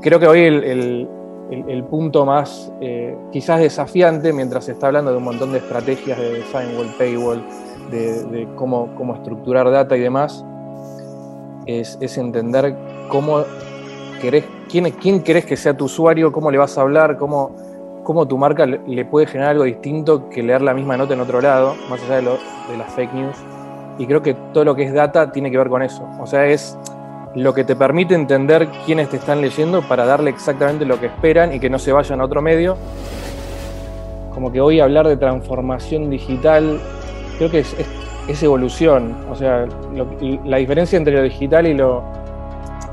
[0.00, 5.24] creo que hoy el, punto más eh, quizás desafiante, mientras se está hablando de un
[5.24, 7.42] montón de estrategias de design wall, paywall,
[7.90, 10.44] de, cómo, cómo, estructurar data y demás,
[11.66, 12.76] es, entender
[13.08, 13.44] cómo
[14.20, 17.56] querés, quién, quién querés que sea tu usuario, cómo le vas a hablar, cómo,
[18.04, 21.40] cómo tu marca le, puede generar algo distinto que leer la misma nota en otro
[21.40, 22.38] lado, más allá de, lo,
[22.70, 23.36] de las fake news.
[23.98, 26.06] Y creo que todo lo que es data tiene que ver con eso.
[26.20, 26.78] O sea, es
[27.34, 31.52] lo que te permite entender quiénes te están leyendo para darle exactamente lo que esperan
[31.52, 32.76] y que no se vayan a otro medio.
[34.32, 36.80] Como que hoy hablar de transformación digital,
[37.38, 39.16] creo que es, evolución.
[39.30, 39.66] O sea,
[40.44, 42.02] la diferencia entre lo digital y lo,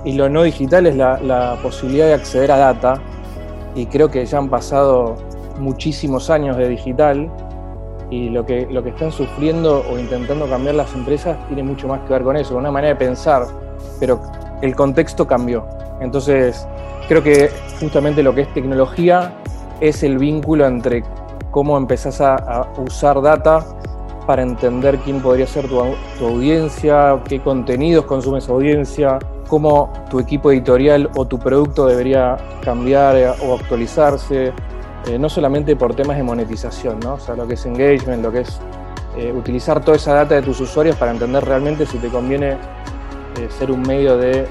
[0.04, 3.02] y lo no digital es la, posibilidad de acceder a data.
[3.76, 5.16] Y creo que ya han pasado
[5.60, 7.30] muchísimos años de digital
[8.10, 12.02] y lo que, lo que están sufriendo o intentando cambiar las empresas tiene mucho más
[12.02, 13.46] que ver con eso, con una manera de pensar
[14.00, 14.22] pero
[14.62, 15.66] el contexto cambió.
[16.02, 16.68] Entonces,
[17.08, 19.34] creo que justamente lo que es tecnología
[19.80, 21.04] es el vínculo entre
[21.52, 23.66] cómo empezás a, usar data
[24.26, 25.80] para entender quién podría ser tu,
[26.22, 33.16] audiencia, qué contenidos consume esa audiencia, cómo tu equipo editorial o tu producto debería cambiar
[33.16, 34.52] eh, o actualizarse,
[35.08, 37.14] eh, no solamente por temas de monetización, ¿no?
[37.14, 38.60] o sea, lo que es engagement, lo que es
[39.16, 42.58] eh, utilizar toda esa data de tus usuarios para entender realmente si te conviene
[43.38, 44.48] eh, ser un medio de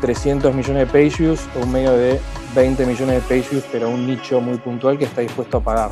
[0.00, 2.20] 300 millones de page views o un medio de
[2.54, 5.90] 20 millones de page views, pero un nicho muy puntual que está dispuesto a pagar.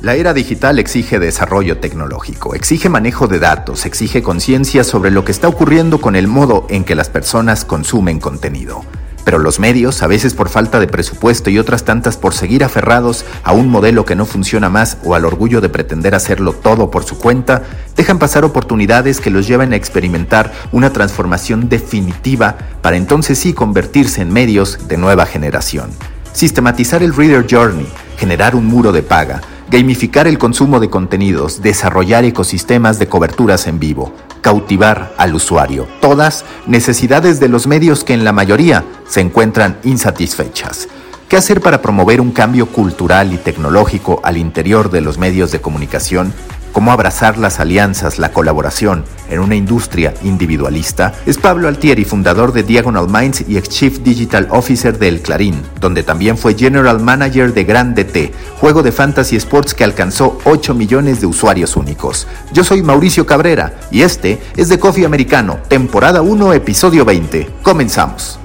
[0.00, 5.32] La era digital exige desarrollo tecnológico, exige manejo de datos, exige conciencia sobre lo que
[5.32, 8.84] está ocurriendo con el modo en que las personas consumen contenido.
[9.28, 13.26] Pero los medios, a veces por falta de presupuesto y otras tantas por seguir aferrados
[13.44, 17.04] a un modelo que no funciona más o al orgullo de pretender hacerlo todo por
[17.04, 17.62] su cuenta,
[17.94, 24.22] dejan pasar oportunidades que los llevan a experimentar una transformación definitiva para entonces sí convertirse
[24.22, 25.90] en medios de nueva generación.
[26.32, 32.24] Sistematizar el Reader Journey, generar un muro de paga, gamificar el consumo de contenidos, desarrollar
[32.24, 35.86] ecosistemas de coberturas en vivo, cautivar al usuario.
[36.00, 40.88] Todas necesidades de los medios que en la mayoría se encuentran insatisfechas.
[41.28, 45.60] ¿Qué hacer para promover un cambio cultural y tecnológico al interior de los medios de
[45.60, 46.32] comunicación?
[46.72, 52.62] Cómo abrazar las alianzas, la colaboración en una industria individualista, es Pablo Altieri, fundador de
[52.62, 57.64] Diagonal Minds y ex Chief Digital Officer del Clarín, donde también fue General Manager de
[57.64, 62.26] Grande T, juego de fantasy sports que alcanzó 8 millones de usuarios únicos.
[62.52, 67.48] Yo soy Mauricio Cabrera y este es de Coffee Americano, temporada 1, episodio 20.
[67.62, 68.38] Comenzamos.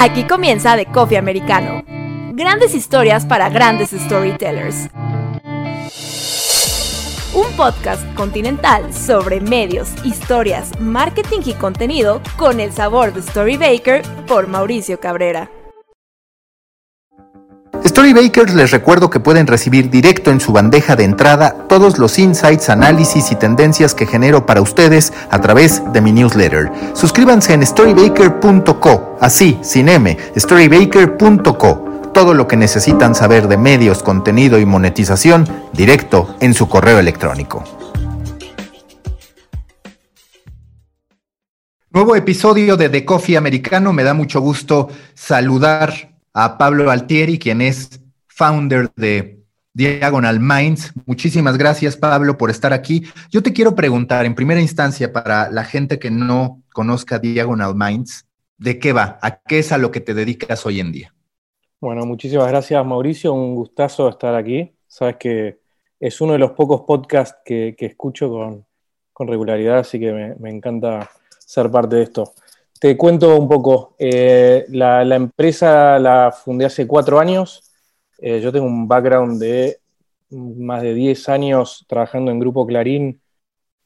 [0.00, 2.01] Aquí comienza The Coffee Americano
[2.34, 4.88] Grandes historias para grandes storytellers.
[7.34, 14.48] Un podcast continental sobre medios, historias, marketing y contenido con el sabor de Storybaker por
[14.48, 15.50] Mauricio Cabrera.
[17.84, 22.70] Storybakers les recuerdo que pueden recibir directo en su bandeja de entrada todos los insights,
[22.70, 26.72] análisis y tendencias que genero para ustedes a través de mi newsletter.
[26.94, 34.58] Suscríbanse en storybaker.co, así, sin M, storybaker.co todo lo que necesitan saber de medios, contenido
[34.58, 37.64] y monetización directo en su correo electrónico.
[41.90, 43.92] Nuevo episodio de The Coffee Americano.
[43.92, 49.44] Me da mucho gusto saludar a Pablo Altieri, quien es founder de
[49.74, 50.92] Diagonal Minds.
[51.06, 53.06] Muchísimas gracias, Pablo, por estar aquí.
[53.30, 58.26] Yo te quiero preguntar, en primera instancia, para la gente que no conozca Diagonal Minds,
[58.56, 59.18] ¿de qué va?
[59.20, 61.14] ¿A qué es a lo que te dedicas hoy en día?
[61.82, 64.72] Bueno, muchísimas gracias Mauricio, un gustazo estar aquí.
[64.86, 65.58] Sabes que
[65.98, 68.30] es uno de los pocos podcasts que, escucho
[69.12, 71.10] con, regularidad, así que me, encanta
[71.40, 72.34] ser parte de esto.
[72.78, 77.72] Te cuento un poco, eh, la, empresa la fundé hace cuatro años,
[78.18, 79.80] eh, yo tengo un background de
[80.30, 83.20] más de 10 años trabajando en Grupo Clarín,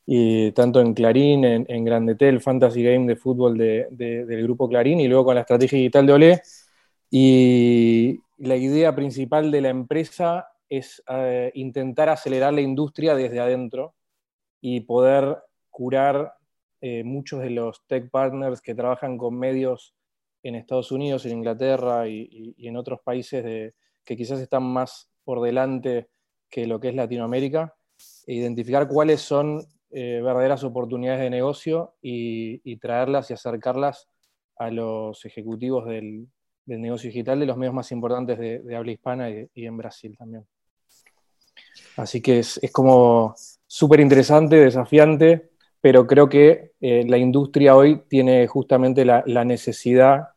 [0.04, 5.08] y tanto en Clarín, en, en Grandetel, Fantasy Game de fútbol del Grupo Clarín, y
[5.08, 6.42] luego con la estrategia digital de Olé
[7.10, 13.94] y la idea principal de la empresa es eh, intentar acelerar la industria desde adentro
[14.60, 15.38] y poder
[15.70, 16.34] curar
[16.80, 19.94] eh, muchos de los tech partners que trabajan con medios
[20.42, 23.74] en Estados Unidos, en Inglaterra y, en otros países
[24.04, 26.08] que quizás están más por delante
[26.48, 27.74] que lo que es Latinoamérica,
[28.26, 34.08] e identificar cuáles son eh, verdaderas oportunidades de negocio y, traerlas y acercarlas
[34.56, 36.28] a los ejecutivos del,
[36.66, 40.44] del negocio digital de los medios más importantes de, habla hispana y, en Brasil también.
[41.96, 43.34] Así que es, como
[43.66, 50.28] súper interesante, desafiante, pero creo que eh, la industria hoy tiene justamente la, necesidad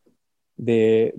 [0.55, 1.13] de,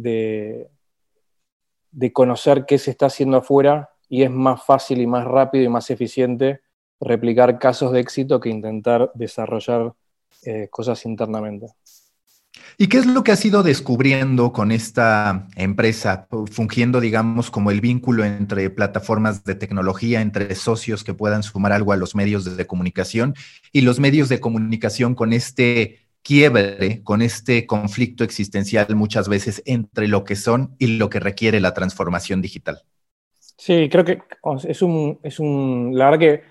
[1.90, 5.68] de, conocer qué se está haciendo afuera y es más fácil y más rápido y
[5.68, 6.60] más eficiente
[7.00, 9.94] replicar casos de éxito que intentar desarrollar
[10.44, 11.68] eh, cosas internamente.
[12.78, 17.80] ¿Y qué es lo que has ido descubriendo con esta empresa, fungiendo, digamos, como el
[17.80, 22.66] vínculo entre plataformas de tecnología, entre socios que puedan sumar algo a los medios de
[22.66, 23.34] comunicación
[23.72, 30.08] y los medios de comunicación con este quiebre, con este conflicto existencial muchas veces entre
[30.08, 32.82] lo que son y lo que requiere la transformación digital?
[33.56, 34.22] Sí, creo que
[34.68, 36.42] es un, es un la verdad que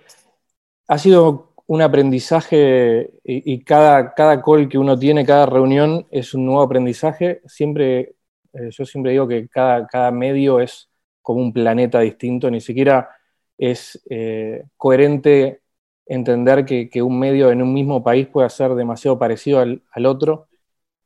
[0.88, 6.48] ha sido un aprendizaje y, cada, cada call que uno tiene, cada reunión es un
[6.48, 7.42] nuevo aprendizaje.
[7.46, 8.16] Siempre,
[8.54, 10.90] eh, yo siempre digo que cada, cada medio es
[11.22, 13.10] como un planeta distinto, ni siquiera
[13.56, 15.62] es eh, coherente
[16.08, 20.48] entender que, un medio en un mismo país puede ser demasiado parecido al, otro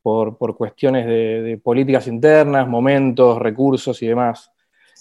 [0.01, 4.49] por, cuestiones de, políticas internas, momentos, recursos y demás.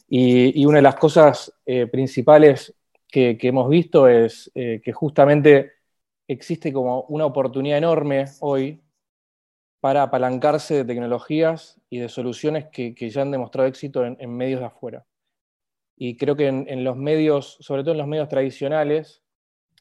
[0.08, 2.74] Y, una de las cosas eh, principales
[3.12, 5.72] que, hemos visto es eh, que justamente
[6.26, 8.82] existe como una oportunidad enorme hoy
[9.80, 14.66] para apalancarse de tecnologías y de soluciones que, ya han demostrado éxito en, medios de
[14.66, 15.06] afuera.
[15.96, 19.22] Y creo que en, los medios, sobre todo en los medios tradicionales,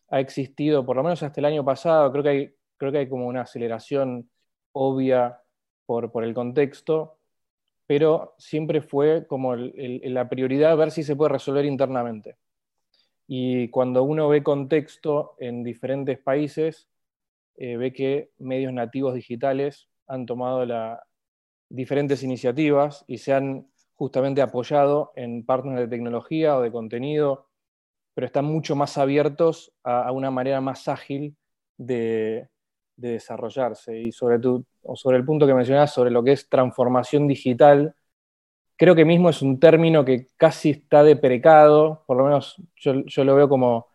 [0.10, 3.10] ha existido, por lo menos hasta el año pasado, creo que hay, creo que hay
[3.10, 4.30] como una aceleración
[4.74, 5.42] obvia
[5.86, 7.19] por, por el contexto,
[7.88, 12.38] pero siempre fue como la prioridad ver si se puede resolver internamente.
[13.33, 16.89] Y cuando uno ve contexto en diferentes países,
[17.56, 20.68] eh, ve que medios nativos digitales han tomado
[21.69, 27.48] diferentes iniciativas y se han justamente apoyado en partners de tecnología o de contenido,
[28.13, 31.38] pero están mucho más abiertos a, una manera más ágil
[31.77, 32.50] de,
[32.98, 33.98] desarrollarse.
[33.98, 37.95] Y sobre, tu, sobre el punto que mencionas, sobre lo que es transformación digital,
[38.81, 43.36] creo que mismo es un término que casi está deprecado, por lo menos yo, lo
[43.36, 43.86] veo como,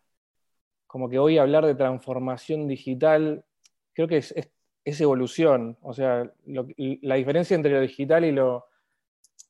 [0.86, 3.44] como que hoy hablar de transformación digital,
[3.92, 5.76] creo que es, evolución.
[5.82, 8.66] O sea, la diferencia entre lo digital y lo,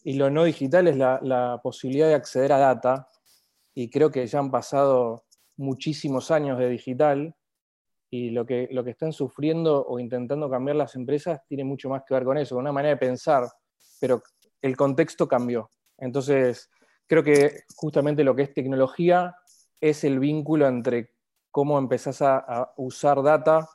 [0.05, 3.07] y lo no digital es la, posibilidad de acceder a data,
[3.75, 5.27] y creo que ya han pasado
[5.59, 7.35] muchísimos años de digital,
[8.09, 12.05] y lo que, lo que están sufriendo o intentando cambiar las empresas tiene mucho más
[12.05, 13.47] que ver con eso, con una manera de pensar,
[14.01, 14.23] pero
[14.67, 15.71] el contexto cambió.
[15.99, 16.71] Entonces,
[17.07, 19.35] creo que justamente lo que es tecnología
[19.81, 21.11] es el vínculo entre
[21.51, 23.67] cómo empezás a, usar data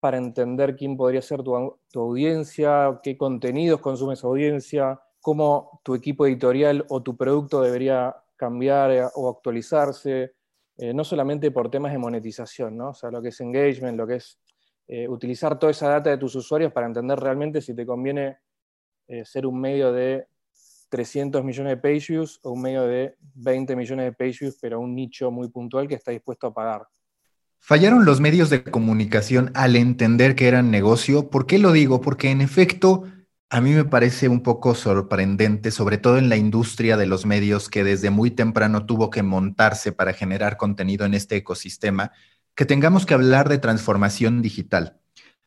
[0.00, 6.26] para entender quién podría ser tu, audiencia, qué contenidos consume esa audiencia, cómo tu equipo
[6.26, 10.32] editorial o tu producto debería cambiar eh, o actualizarse,
[10.78, 12.90] eh, no solamente por temas de monetización, ¿no?
[12.90, 14.40] o sea, lo que es engagement, lo que es
[14.88, 18.38] eh, utilizar toda esa data de tus usuarios para entender realmente si te conviene
[19.24, 20.28] ser un medio de
[20.90, 24.80] 300 millones de page views o un medio de 20 millones de page views, pero
[24.80, 26.86] un nicho muy puntual que está dispuesto a pagar.
[27.60, 31.30] ¿Fallaron los medios de comunicación al entender que eran negocio?
[31.30, 32.00] ¿Por qué lo digo?
[32.00, 33.04] Porque en efecto,
[33.50, 37.68] a mí me parece un poco sorprendente, sobre todo en la industria de los medios
[37.68, 42.12] que desde muy temprano tuvo que montarse para generar contenido en este ecosistema,
[42.54, 44.98] que tengamos que hablar de transformación digital.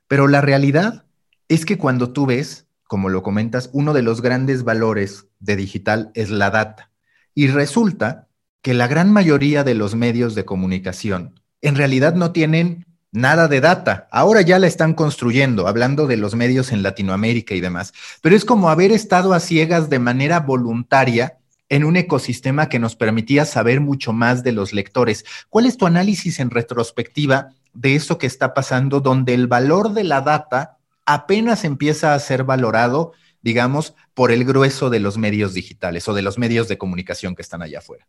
[0.08, 1.06] Pero la realidad
[1.50, 6.12] es que cuando tú ves como lo comentas, uno de los grandes valores de digital
[6.14, 6.92] es la data.
[7.34, 8.28] Y resulta
[8.62, 13.62] que la gran mayoría de los medios de comunicación en realidad no tienen nada de
[13.62, 14.08] data.
[14.12, 17.94] Ahora ya la están construyendo, hablando de los medios en Latinoamérica y demás.
[18.22, 21.38] Pero es como haber estado a ciegas de manera voluntaria
[21.70, 25.26] en un ecosistema que nos permitía saber mucho más de los lectores.
[25.50, 30.04] ¿Cuál es tu análisis en retrospectiva de eso que está pasando, donde el valor de
[30.04, 36.08] la data apenas empieza a ser valorado, digamos, por el grueso de los medios digitales
[36.08, 38.08] o de los medios de comunicación que están allá afuera.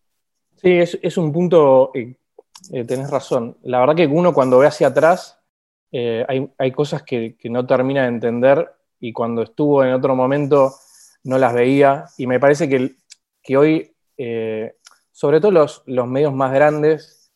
[0.56, 2.16] Sí, es, un punto, eh,
[2.72, 3.58] eh, tenés razón.
[3.62, 5.38] La verdad que uno cuando ve hacia atrás,
[5.92, 6.24] eh,
[6.58, 10.74] hay, cosas que, no termina de entender y cuando estuvo en otro momento
[11.24, 12.06] no las veía.
[12.16, 12.96] Y me parece que,
[13.42, 13.92] que hoy,
[15.12, 17.32] sobre todo los, los medios más grandes,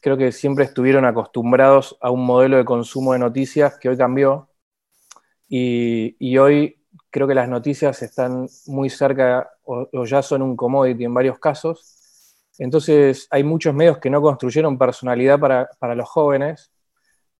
[0.00, 4.47] creo que siempre estuvieron acostumbrados a un modelo de consumo de noticias que hoy cambió
[5.48, 6.76] y, hoy
[7.10, 12.34] creo que las noticias están muy cerca o, ya son un commodity en varios casos.
[12.58, 16.70] Entonces hay muchos medios que no construyeron personalidad para, los jóvenes,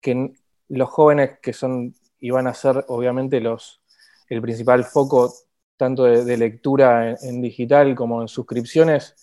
[0.00, 0.33] que
[0.69, 3.81] los jóvenes que son y van a ser obviamente los,
[4.29, 5.33] el principal foco
[5.77, 9.15] tanto de, lectura en, digital como en suscripciones,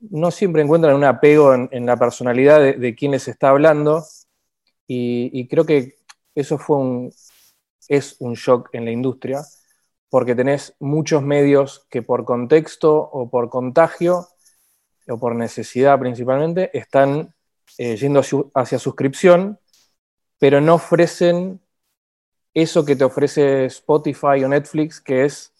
[0.00, 4.04] no siempre encuentran un apego en, la personalidad de, de quien les está hablando
[4.86, 5.96] Y, creo que
[6.34, 7.12] eso fue un,
[7.88, 9.42] es un shock en la industria,
[10.08, 14.28] porque tenés muchos medios que por contexto o por contagio
[15.08, 17.34] o por necesidad principalmente están
[17.78, 18.22] eh, yendo
[18.54, 19.58] hacia suscripción,
[20.38, 21.60] pero no ofrecen
[22.54, 25.52] eso que te ofrece Spotify o Netflix, que es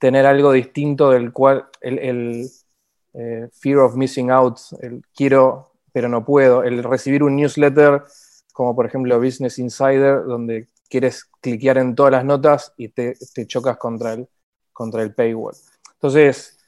[0.00, 2.50] tener algo distinto del cual el,
[3.14, 8.02] eh, fear of missing out, el quiero pero no puedo, el recibir un newsletter
[8.52, 13.76] como por ejemplo Business Insider, donde quieres cliquear en todas las notas y te, chocas
[13.78, 15.54] contra el, paywall.
[15.94, 16.58] Entonces,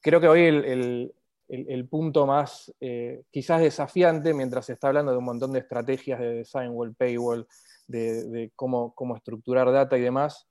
[0.00, 5.24] creo que hoy el, punto más eh, quizás desafiante, mientras se está hablando de un
[5.24, 7.46] montón de estrategias de design wall, paywall,
[7.86, 10.46] de, cómo, cómo, estructurar data y demás,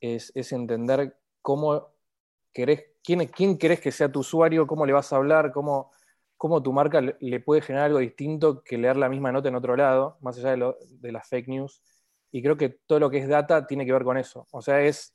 [0.00, 1.88] es, entender cómo
[2.52, 5.92] querés, quién, quién querés que sea tu usuario, cómo le vas a hablar, cómo,
[6.44, 9.76] cómo tu marca le, puede generar algo distinto que leer la misma nota en otro
[9.76, 11.80] lado, más allá de, de las fake news.
[12.30, 14.46] Y creo que todo lo que es data tiene que ver con eso.
[14.50, 15.14] O sea, es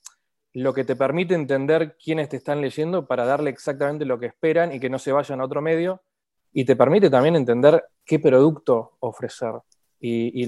[0.54, 4.74] lo que te permite entender quiénes te están leyendo para darle exactamente lo que esperan
[4.74, 6.02] y que no se vayan a otro medio.
[6.52, 9.54] Y te permite también entender qué producto ofrecer.
[10.00, 10.48] Y,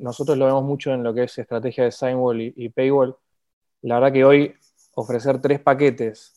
[0.00, 3.14] nosotros lo vemos mucho en lo que es estrategia de Signwall y Paywall,
[3.82, 4.54] la verdad que hoy
[4.94, 6.33] ofrecer tres paquetes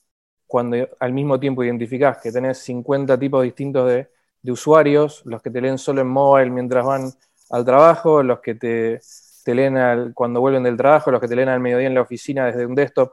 [0.48, 4.08] cuando al mismo tiempo identificás que tenés 50 tipos distintos de,
[4.50, 7.12] usuarios, los que te leen solo en mobile mientras van
[7.50, 9.02] al trabajo, los que te,
[9.46, 12.66] leen cuando vuelven del trabajo, los que te leen al mediodía en la oficina desde
[12.66, 13.12] un desktop,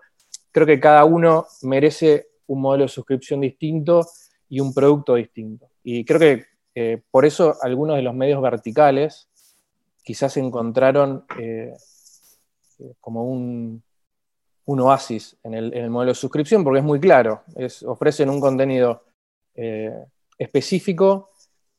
[0.52, 4.06] creo que cada uno merece un modelo de suscripción distinto
[4.48, 5.66] y un producto distinto.
[5.82, 6.44] Y creo que
[6.76, 9.28] eh, por eso algunos de los medios verticales
[10.04, 11.74] quizás encontraron eh,
[13.00, 13.82] como un,
[14.66, 17.42] un oasis en el, modelo de suscripción porque es muy claro.
[17.86, 19.04] Ofrecen un contenido
[19.54, 19.92] eh,
[20.38, 21.30] específico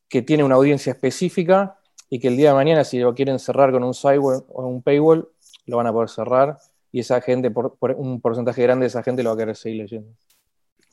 [0.07, 1.77] que tiene una audiencia específica
[2.09, 4.81] y que el día de mañana, si lo quieren cerrar con un sidewall o un
[4.81, 5.27] paywall,
[5.65, 6.57] lo van a poder cerrar
[6.91, 7.51] y esa gente,
[7.97, 10.15] un porcentaje grande de esa gente lo va a querer seguir leyendo.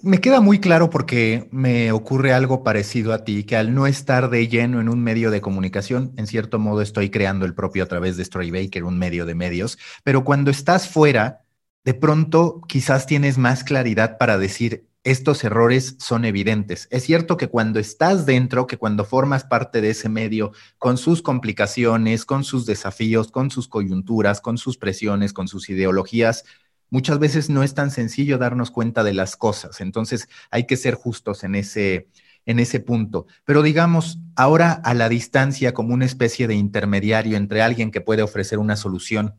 [0.00, 4.28] Me queda muy claro porque me ocurre algo parecido a ti, que al no estar
[4.30, 7.86] de lleno en un medio de comunicación, en cierto modo estoy creando el propio a
[7.86, 11.41] través de Storybaker, un medio de medios, pero cuando estás fuera,
[11.84, 16.86] de pronto quizás tienes más claridad para decir, estos errores son evidentes.
[16.90, 21.22] Es cierto que cuando estás dentro, que cuando formas parte de ese medio, con sus
[21.22, 26.44] complicaciones, con sus desafíos, con sus coyunturas, con sus presiones, con sus ideologías,
[26.88, 29.80] muchas veces no es tan sencillo darnos cuenta de las cosas.
[29.80, 32.06] Entonces hay que ser justos en ese,
[32.46, 33.26] en ese punto.
[33.44, 38.22] Pero digamos, ahora a la distancia como una especie de intermediario entre alguien que puede
[38.22, 39.34] ofrecer una solución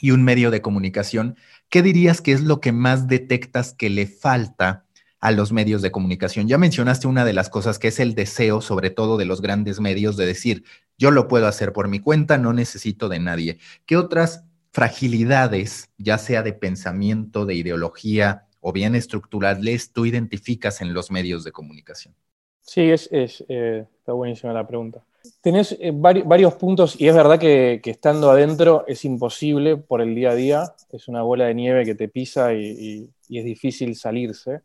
[0.00, 1.36] y un medio de comunicación,
[1.68, 4.84] ¿qué dirías que es lo que más detectas que le falta
[5.20, 6.48] a los medios de comunicación?
[6.48, 9.80] Ya mencionaste una de las cosas que es el deseo, sobre todo de los grandes
[9.80, 10.64] medios, de decir,
[10.98, 13.58] yo lo puedo hacer por mi cuenta, no necesito de nadie.
[13.86, 20.94] ¿Qué otras fragilidades, ya sea de pensamiento, de ideología o bien estructurales, tú identificas en
[20.94, 22.14] los medios de comunicación?
[22.60, 25.02] Sí, es, eh, está buenísima la pregunta.
[25.42, 30.30] Tenés eh, varios puntos y es verdad que, estando adentro es imposible por el día
[30.30, 34.62] a día, es una bola de nieve que te pisa y, es difícil salirse.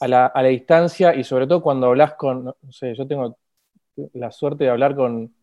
[0.00, 3.38] A la, distancia y sobre todo cuando hablas con, no sé, yo tengo
[4.12, 5.34] la suerte de hablar con,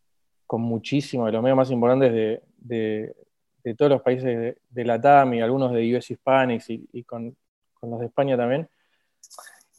[0.55, 3.15] muchísimos de los medios más importantes de,
[3.75, 7.35] todos los países de, la TAM y algunos de US Hispanics y, con,
[7.73, 8.69] con los de España también.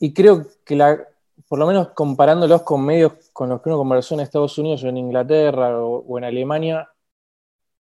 [0.01, 1.07] Y creo que la,
[1.49, 4.89] por lo menos comparándolos con medios con los que uno conversó en Estados Unidos o
[4.89, 6.91] en Inglaterra o, en Alemania,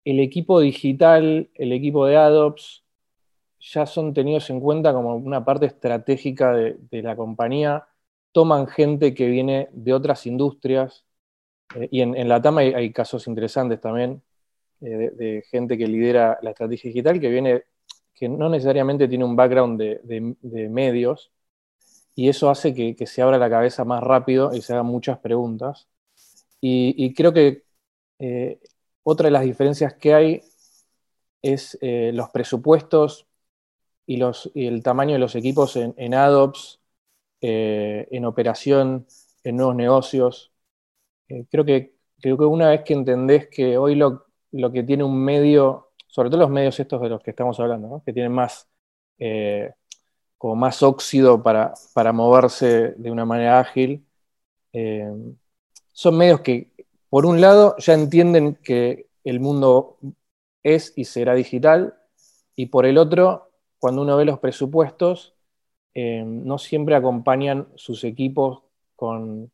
[0.04, 2.84] el equipo digital, el equipo de ADOPS,
[3.60, 7.86] ya son tenidos en cuenta como una parte estratégica de, la compañía.
[8.32, 11.04] Toman gente que viene de otras industrias,
[11.76, 14.22] eh, y en, la TAM hay, casos interesantes también
[14.80, 17.64] eh, de, gente que lidera la estrategia digital, que viene,
[18.14, 21.32] que no necesariamente tiene un background de medios,
[22.14, 25.88] y eso hace que, se abra la cabeza más rápido y se hagan muchas preguntas.
[26.60, 27.64] Y, creo que
[28.18, 28.60] eh,
[29.02, 30.42] otra de las diferencias que hay
[31.42, 33.26] es eh, los presupuestos
[34.06, 36.80] y, los, el tamaño de los equipos en, en ADOPS,
[37.40, 39.06] eh, en operación,
[39.44, 40.52] en nuevos negocios.
[41.50, 44.26] creo, que, creo que una vez que entendés que hoy lo,
[44.72, 48.12] que tiene un medio, sobre todo los medios estos de los que estamos hablando, que
[48.12, 48.68] tienen más
[50.40, 51.74] como más óxido para,
[52.14, 54.06] moverse de una manera ágil.
[54.72, 55.12] Eh,
[55.92, 56.70] son medios que,
[57.10, 59.98] por un lado, ya entienden que el mundo
[60.62, 61.94] es y será digital,
[62.56, 65.34] y por el otro, cuando uno ve los presupuestos,
[65.92, 68.62] eh, no siempre acompañan sus equipos
[68.96, 69.52] con,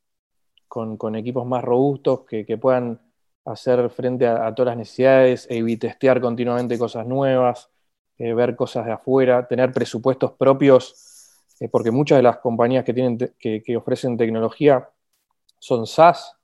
[1.17, 3.01] equipos más robustos que, puedan
[3.45, 7.71] hacer frente a, todas las necesidades, e testear continuamente cosas nuevas,
[8.19, 12.95] eh, ver cosas de afuera, tener presupuestos propios, eh, porque muchas de las compañías que,
[12.95, 14.89] tienen que, ofrecen tecnología
[15.59, 16.35] son SaaS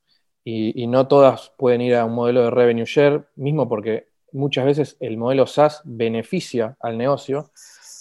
[0.45, 4.97] y, no todas pueden ir a un modelo de revenue share, mismo porque muchas veces
[5.01, 7.51] el modelo SaaS beneficia al negocio,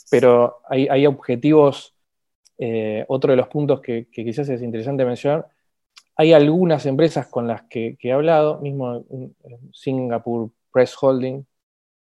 [0.10, 1.96] pero hay, objetivos,
[2.58, 5.48] eh, otro de los puntos que, quizás es interesante mencionar,
[6.18, 9.06] hay algunas empresas con las que, he hablado, mismo
[9.72, 11.46] Singapore Press Holding,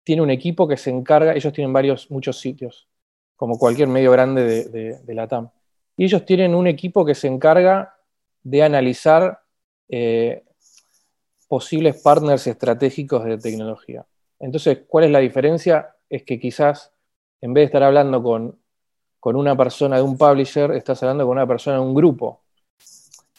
[0.04, 2.88] tiene un equipo que se encarga, ellos tienen varios, muchos sitios,
[3.36, 5.50] como cualquier medio grande de, la TAM.
[5.98, 7.96] Y ellos tienen un equipo que se encarga
[8.44, 9.42] de analizar
[9.90, 10.44] eh,
[11.48, 14.06] posibles partners estratégicos de tecnología.
[14.40, 15.96] Entonces, ¿cuál es la diferencia?
[16.10, 16.92] Es que quizás
[17.42, 18.60] en vez de estar hablando con,
[19.20, 22.42] con una persona de un publisher, estás hablando con una persona de un grupo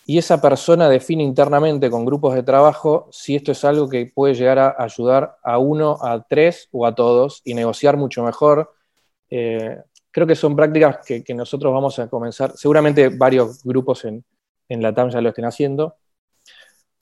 [0.05, 4.35] y esa persona define internamente con grupos de trabajo si esto es algo que puede
[4.35, 8.75] llegar a ayudar a uno, a tres o a todos y negociar mucho mejor.
[9.31, 9.79] Eh,
[10.11, 14.25] creo que son prácticas que, nosotros vamos a comenzar, seguramente varios grupos en,
[14.69, 15.97] la TAM ya lo estén haciendo,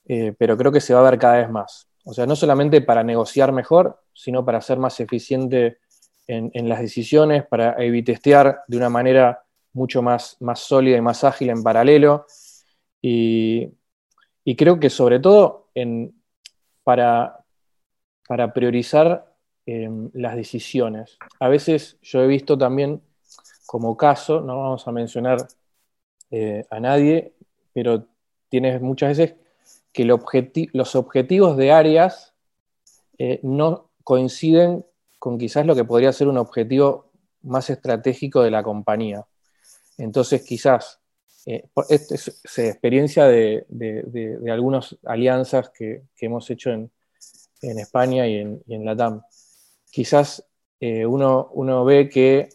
[0.06, 1.88] eh, pero creo que se va a ver cada vez más.
[2.04, 5.78] O sea, no solamente para negociar mejor, sino para ser más eficiente
[6.26, 9.42] en, las decisiones, para evitestear de una manera
[9.72, 12.26] mucho más, más sólida y más ágil en paralelo
[13.02, 13.72] y,
[14.56, 15.68] creo que sobre todo
[16.84, 17.44] para,
[18.54, 19.32] priorizar
[19.66, 21.18] em, las decisiones.
[21.38, 23.00] A veces yo he visto también
[23.66, 25.46] como caso, no vamos a mencionar
[26.30, 27.34] eh, a nadie,
[27.72, 28.06] pero
[28.48, 29.36] tienes muchas veces
[29.92, 32.34] que los objetivos de áreas
[33.18, 34.84] eh, no coinciden
[35.18, 37.10] con quizás lo que podría ser un objetivo
[37.42, 39.26] más estratégico de la compañía.
[39.98, 40.99] Entonces quizás
[41.46, 42.28] eh, esta es,
[42.58, 43.66] experiencia de,
[44.50, 46.90] algunas alianzas que, hemos hecho en,
[47.62, 49.22] España y en, la TAM.
[49.90, 50.44] Quizás
[50.80, 52.48] eh, uno, ve que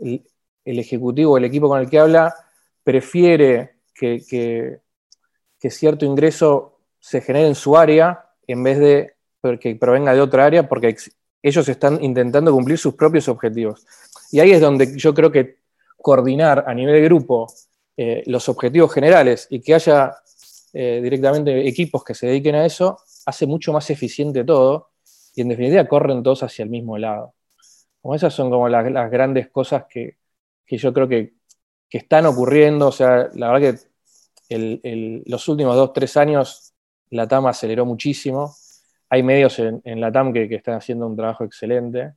[0.00, 2.34] el, ejecutivo, el equipo con el que habla,
[2.82, 4.80] prefiere que,
[5.60, 9.14] cierto ingreso se genere en su área en vez de
[9.60, 10.96] que provenga de otra área, porque
[11.42, 13.86] ellos están intentando cumplir sus propios objetivos.
[14.30, 15.58] Y ahí es donde yo creo que
[15.96, 17.46] coordinar a nivel de grupo
[17.96, 20.14] eh, los objetivos generales y que haya
[20.72, 24.90] eh, directamente equipos que se dediquen a eso, hace mucho más eficiente todo
[25.34, 27.34] y en definitiva corren todos hacia el mismo lado.
[28.02, 30.18] Como esas son como las, grandes cosas que,
[30.66, 31.34] yo creo que,
[31.90, 32.88] están ocurriendo.
[32.88, 33.78] O sea, la verdad
[34.50, 36.74] que los últimos dos, tres años
[37.10, 38.54] la TAM aceleró muchísimo.
[39.08, 42.14] Hay medios en, la TAM que, que están haciendo un trabajo excelente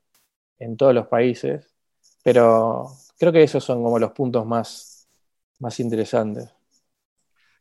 [0.59, 1.75] en todos los países,
[2.23, 2.87] pero
[3.19, 4.96] creo que esos son como los puntos más,
[5.59, 6.49] más interesantes.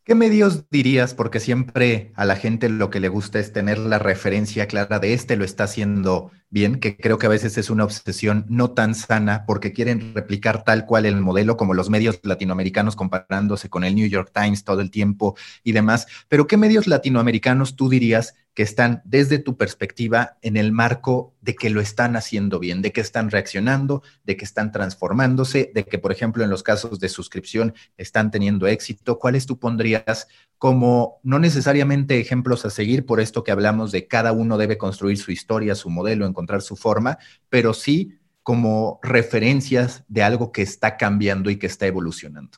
[0.07, 1.15] ¿Qué medios dirías?
[1.15, 5.15] Porque siempre a la gente lo que le gusta es tener la referencia clara de
[5.15, 8.95] este lo está haciendo bien, que creo que a veces es una obsesión no tan
[8.95, 13.97] sana porque quieren replicar tal cual el modelo como los medios latinoamericanos comparándose con el
[13.97, 16.07] New York Times todo el tiempo y demás.
[16.29, 21.55] Pero ¿qué medios latinoamericanos tú dirías que están desde tu perspectiva en el marco de
[21.55, 25.99] que lo están haciendo bien, de que están reaccionando, de que están transformándose, de que,
[25.99, 29.19] por ejemplo, en los casos de suscripción están teniendo éxito?
[29.19, 34.33] ¿Cuáles tú pondrías como no necesariamente ejemplos a seguir por esto que hablamos de cada
[34.33, 37.19] uno debe construir su historia, su modelo, encontrar su forma,
[37.51, 42.57] pero sí como referencias de algo que está cambiando y que está evolucionando?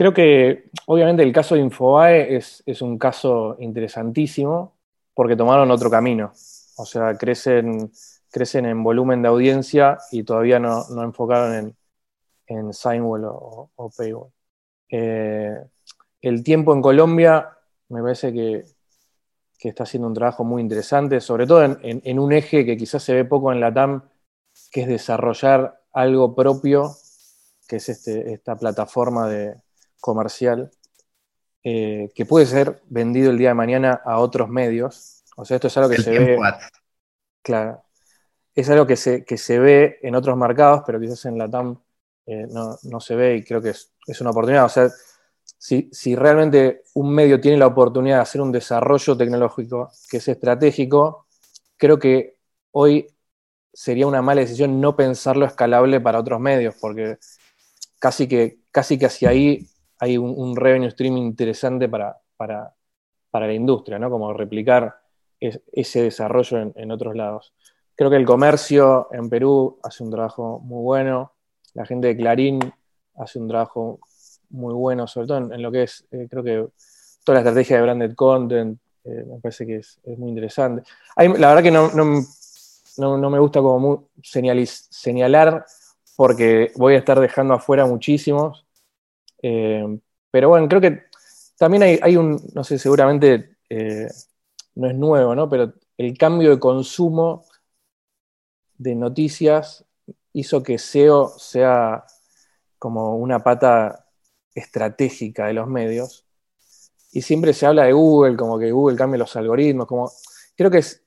[0.00, 4.78] Creo que obviamente el caso de Infobae es, un caso interesantísimo
[5.12, 6.32] porque tomaron otro camino.
[6.78, 7.92] O sea, crecen,
[8.30, 11.76] crecen en volumen de audiencia y todavía no, enfocaron en,
[12.46, 12.70] en
[13.26, 14.30] o, Paywall.
[14.88, 15.54] Eh,
[16.22, 17.50] el tiempo en Colombia
[17.90, 18.64] me parece que,
[19.58, 23.26] está haciendo un trabajo muy interesante, sobre todo en, un eje que quizás se ve
[23.26, 24.08] poco en la TAM,
[24.72, 26.90] que es desarrollar algo propio,
[27.68, 29.56] que es este, esta plataforma de,
[30.00, 30.70] comercial
[31.62, 35.24] eh, que puede ser vendido el día de mañana a otros medios.
[35.36, 36.38] O sea, esto es algo que se ve.
[37.42, 37.82] Claro.
[38.54, 41.78] Es algo que se, que se ve en otros mercados, pero quizás en la TAM
[42.26, 44.64] eh, no, se ve y creo que es, una oportunidad.
[44.64, 44.90] O sea,
[45.58, 50.28] si, si, realmente un medio tiene la oportunidad de hacer un desarrollo tecnológico que es
[50.28, 51.26] estratégico,
[51.76, 52.38] creo que
[52.72, 53.06] hoy
[53.72, 57.18] sería una mala decisión no pensarlo escalable para otros medios, porque
[57.98, 59.69] casi que, casi que hacia ahí
[60.00, 62.74] hay un, revenue stream interesante para, para,
[63.32, 64.10] la industria, ¿no?
[64.10, 64.96] Como replicar
[65.38, 67.54] ese desarrollo en, otros lados.
[67.94, 71.32] Creo que el comercio en Perú hace un trabajo muy bueno,
[71.74, 72.60] la gente de Clarín
[73.16, 74.00] hace un trabajo
[74.48, 76.66] muy bueno, sobre todo en, lo que es, eh, creo que
[77.22, 80.82] toda la estrategia de branded content, eh, me parece que es, muy interesante.
[81.16, 85.64] la verdad que no, me gusta como señalar
[86.16, 88.66] porque voy a estar dejando afuera muchísimos.
[89.42, 89.98] Eh,
[90.30, 91.02] pero bueno, creo que
[91.58, 94.08] también hay, un, no sé, seguramente eh,
[94.74, 95.48] no es nuevo, ¿no?
[95.48, 97.44] Pero el cambio de consumo
[98.78, 99.84] de noticias
[100.32, 102.04] hizo que SEO sea
[102.78, 104.06] como una pata
[104.54, 106.26] estratégica de los medios.
[107.12, 110.10] Y siempre se habla de Google, como que Google cambia los algoritmos, como
[110.56, 111.04] creo que es,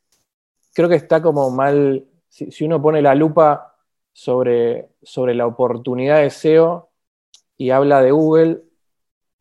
[0.74, 3.76] creo que está como mal, si, uno pone la lupa
[4.12, 6.93] sobre, sobre la oportunidad de SEO
[7.58, 8.62] y habla de Google,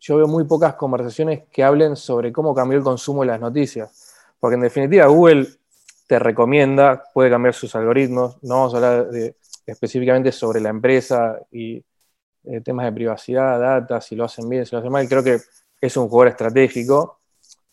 [0.01, 4.15] yo veo muy pocas conversaciones que hablen sobre cómo cambió el consumo de las noticias.
[4.41, 5.47] Porque en definitiva Google
[6.09, 9.09] te recomienda, puede cambiar sus algoritmos, no vamos a hablar
[9.65, 11.83] específicamente sobre la empresa y
[12.45, 15.39] eh, temas de privacidad, data, si lo hacen bien, si lo hacen mal, creo que
[15.81, 17.21] es un jugador estratégico,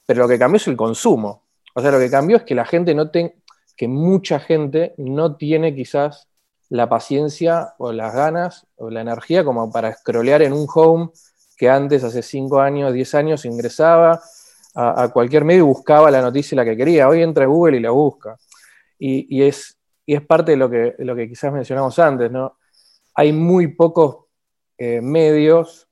[0.06, 1.44] pero lo que cambió es el consumo.
[1.74, 3.34] O sea, lo que cambió es que la gente no tenga,
[3.76, 6.29] que mucha gente no tiene quizás
[6.70, 11.10] la paciencia o las ganas o la energía como para scrollear en un home
[11.58, 14.22] que antes, hace 5 años, 10 años, ingresaba
[14.74, 17.10] a, cualquier medio y buscaba la noticia la que quería.
[17.10, 18.38] Hoy entra a Google y la busca.
[18.98, 22.58] Y, es, es parte de lo que, lo que quizás mencionamos antes, ¿no?
[23.14, 24.28] Hay muy pocos
[24.78, 25.90] eh, medios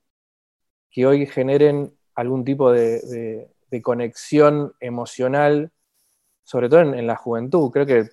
[0.90, 3.50] que hoy generen algún tipo de,
[3.82, 5.70] conexión emocional,
[6.44, 7.70] sobre todo en, la juventud.
[7.70, 8.08] Creo que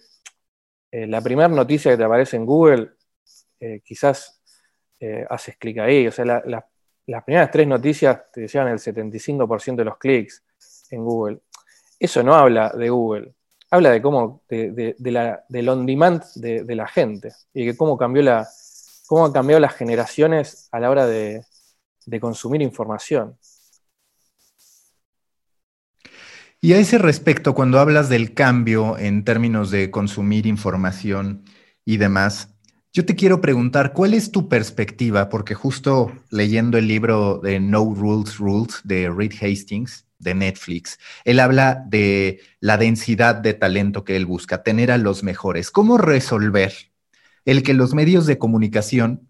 [0.91, 2.91] eh, la primera noticia que te aparece en Google
[3.59, 4.41] eh, quizás
[5.29, 6.07] haces clic ahí.
[6.07, 10.43] O sea, las primeras tres noticias te llevan el 75% de los clics
[10.89, 11.41] en Google.
[11.99, 13.35] Eso no habla de Google,
[13.69, 18.23] habla de cómo, de, la, del on demand de, la gente y de cómo cambió
[18.23, 18.47] la,
[19.05, 21.43] cómo han cambiado las generaciones a la hora de,
[22.19, 23.37] consumir información.
[26.65, 31.43] Y a ese respecto, cuando hablas del cambio en términos de consumir información
[31.85, 32.55] y demás,
[32.91, 35.29] yo te quiero preguntar, ¿cuál es tu perspectiva?
[35.29, 41.39] Porque justo leyendo el libro de No Rules Rules de Reed Hastings de Netflix, él
[41.39, 45.69] habla de la densidad de talento que él busca, tener a los mejores.
[45.69, 46.73] ¿Cómo resolver
[47.45, 49.29] el que los medios de comunicación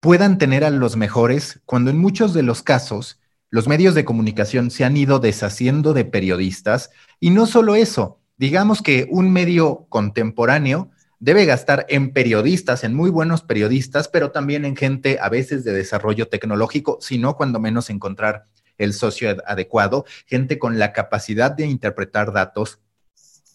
[0.00, 3.18] puedan tener a los mejores cuando en muchos de los casos
[3.56, 6.90] los medios de comunicación se han ido deshaciendo de periodistas
[7.20, 10.90] y no solo eso, digamos que un medio contemporáneo
[11.20, 15.72] debe gastar en periodistas, en muy buenos periodistas, pero también en gente a veces de
[15.72, 18.44] desarrollo tecnológico, sino cuando menos encontrar
[18.76, 22.80] el socio adecuado, gente con la capacidad de interpretar datos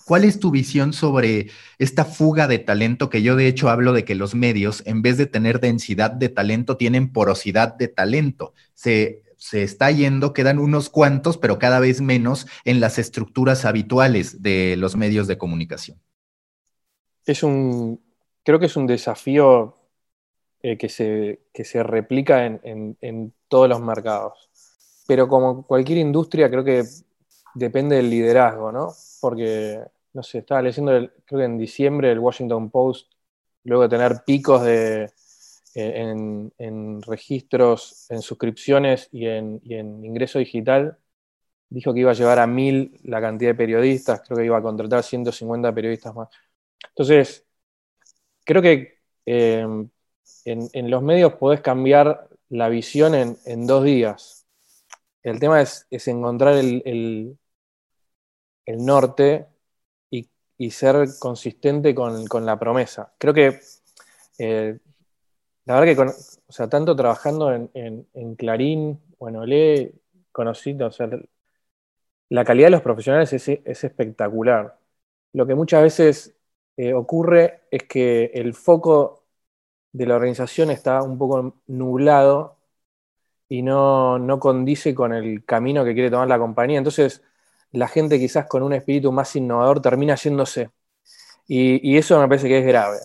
[0.05, 4.03] ¿Cuál es tu visión sobre esta fuga de talento que yo de hecho hablo de
[4.03, 8.53] que los medios, en vez de tener densidad de talento, tienen porosidad de talento?
[8.73, 14.75] Se, está yendo, quedan unos cuantos, pero cada vez menos en las estructuras habituales de
[14.77, 15.99] los medios de comunicación.
[17.25, 17.99] Es un,
[18.43, 19.75] creo que es un desafío
[20.62, 24.49] eh, que, se, se, replica en, en todos los mercados.
[25.08, 26.84] Pero como cualquier industria, creo que
[27.56, 28.93] depende del liderazgo, ¿no?
[29.19, 29.82] Porque,
[30.13, 30.91] no sé, estaba leyendo,
[31.25, 33.12] creo que en diciembre, el Washington Post,
[33.63, 35.12] luego de tener picos de,
[35.75, 40.97] en, registros, en suscripciones y en, ingreso digital,
[41.69, 44.62] dijo que iba a llevar a mil la cantidad de periodistas, creo que iba a
[44.62, 46.29] contratar 150 periodistas más.
[46.89, 47.45] Entonces,
[48.45, 49.65] creo que eh,
[50.45, 54.45] en, los medios podés cambiar la visión en, dos días.
[55.23, 57.38] El tema es, encontrar el,
[58.65, 59.47] el norte
[60.57, 63.13] y, ser consistente con, la promesa.
[63.17, 63.60] Creo que,
[64.38, 64.79] eh,
[65.71, 66.12] la verdad que,
[66.47, 69.93] o sea, tanto trabajando en, Clarín o en Olé,
[70.31, 71.10] conocido, o sea,
[72.29, 73.49] la calidad de los profesionales es,
[73.84, 74.79] espectacular.
[75.34, 76.36] Lo que muchas veces
[76.77, 79.25] eh, ocurre es que el foco
[79.91, 82.57] de la organización está un poco nublado
[83.49, 86.77] y no, no condice con el camino que quiere tomar la compañía.
[86.77, 87.23] Entonces,
[87.71, 90.71] la gente quizás con un espíritu más innovador termina yéndose.
[91.47, 92.99] Y, eso me parece que es grave.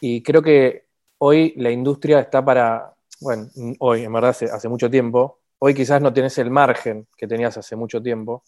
[0.00, 0.89] Y creo que
[1.22, 6.12] hoy la industria está para, bueno, hoy en verdad hace, mucho tiempo, hoy quizás no
[6.12, 8.42] tienes el margen que tenías hace mucho tiempo,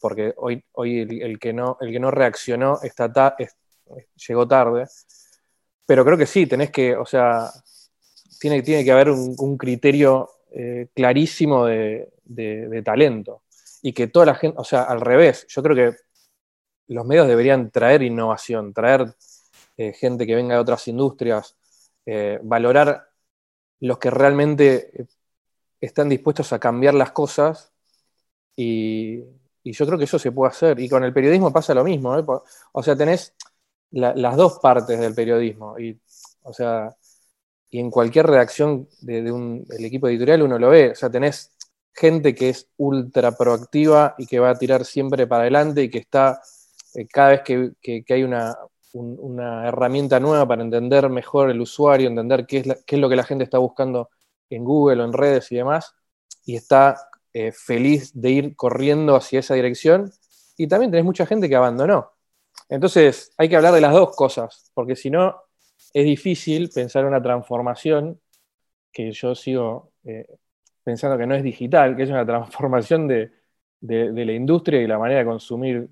[0.00, 3.12] porque hoy, hoy el, que, no, el que no reaccionó está
[4.28, 4.86] llegó tarde.
[5.86, 7.50] Pero creo que sí, tenés que, o sea,
[8.40, 13.42] tiene, tiene que haber un, criterio eh, clarísimo de talento
[13.82, 15.96] y que toda la gente, o sea, al revés, yo creo que
[16.88, 19.14] los medios deberían traer innovación, traer
[19.76, 21.54] eh, gente que venga de otras industrias,
[22.06, 23.08] eh, valorar
[23.80, 25.06] los que realmente eh,
[25.80, 27.72] están dispuestos a cambiar las cosas
[28.56, 29.22] y,
[29.64, 30.78] yo creo que eso se puede hacer.
[30.80, 32.18] Y con el periodismo pasa lo mismo.
[32.18, 32.24] ¿eh?
[32.72, 33.34] O sea, tenés
[33.90, 35.78] las dos partes del periodismo.
[35.78, 35.98] Y,
[36.42, 36.94] o sea,
[37.70, 40.90] y en cualquier redacción del de un, equipo editorial uno lo ve.
[40.90, 41.52] O sea, tenés
[41.92, 45.98] gente que es ultra proactiva y que va a tirar siempre para adelante y que
[45.98, 46.40] está
[47.12, 48.56] cada vez que, hay una,
[48.94, 53.44] una, herramienta nueva para entender mejor el usuario, entender qué es, lo que la gente
[53.44, 54.10] está buscando
[54.50, 55.94] en Google o en redes y demás,
[56.44, 56.96] y está
[57.32, 60.12] eh, feliz de ir corriendo hacia esa dirección.
[60.56, 62.12] Y también tenés mucha gente que abandonó.
[62.68, 65.36] Entonces hay que hablar de las dos cosas, porque si no,
[65.92, 68.20] es difícil pensar una transformación
[68.92, 70.26] que yo sigo eh,
[70.84, 73.32] pensando que no es digital, que es una transformación de,
[73.80, 75.88] la industria y la manera de consumir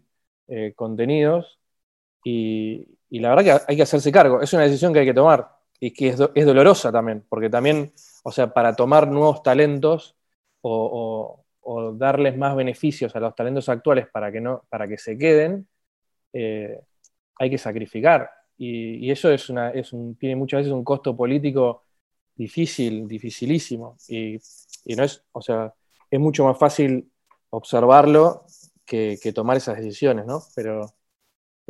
[0.49, 1.61] eh, contenidos.
[2.25, 5.49] Y, la verdad que hay que hacerse cargo, es una decisión que hay que tomar
[5.79, 10.17] y que es, es dolorosa también, porque también, o sea, para tomar nuevos talentos
[10.63, 11.39] o,
[11.95, 15.69] darles más beneficios a los talentos actuales para que, no, para que se queden,
[16.33, 16.81] eh,
[17.39, 18.31] hay que sacrificar.
[18.57, 21.85] Y, eso es una, es un, tiene muchas veces un costo político
[22.35, 23.97] difícil, dificilísimo.
[24.09, 24.39] Y,
[24.97, 25.73] no es, o sea,
[26.11, 27.11] es mucho más fácil
[27.51, 28.47] observarlo
[28.85, 30.43] que, tomar esas decisiones, ¿no?
[30.55, 30.93] Pero,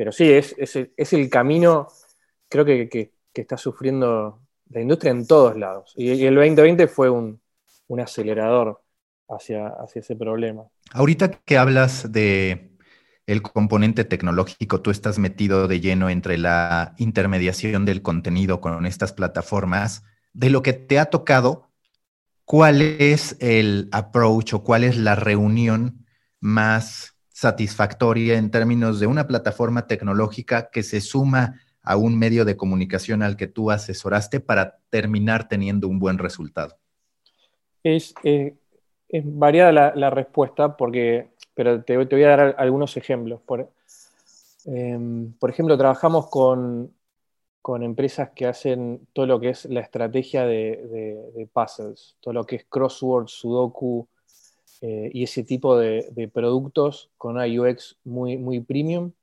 [0.03, 1.87] pero sí, es, es, el camino,
[2.49, 5.93] creo que, que, está sufriendo la industria en todos lados.
[5.95, 7.39] Y, el 2020 fue un,
[7.87, 8.83] un acelerador
[9.29, 10.65] hacia, hacia ese problema.
[10.91, 12.75] Ahorita que hablas de
[13.27, 19.13] el componente tecnológico, tú estás metido de lleno entre la intermediación del contenido con estas
[19.13, 20.03] plataformas.
[20.33, 21.71] De lo que te ha tocado,
[22.43, 26.05] ¿cuál es el approach o cuál es la reunión
[26.41, 32.55] más satisfactoria en términos de una plataforma tecnológica que se suma a un medio de
[32.55, 36.77] comunicación al que tú asesoraste para terminar teniendo un buen resultado?
[37.83, 38.53] Es, eh,
[39.09, 43.41] es variada la, respuesta, porque, pero te, voy a dar algunos ejemplos.
[43.41, 43.67] Por,
[44.65, 46.93] em, por ejemplo, trabajamos con,
[47.81, 52.65] empresas que hacen todo lo que es la estrategia de, puzzles, todo lo que es
[52.65, 54.07] crossword, sudoku
[54.83, 59.13] eh, y ese tipo de, productos con una UX muy, muy premium.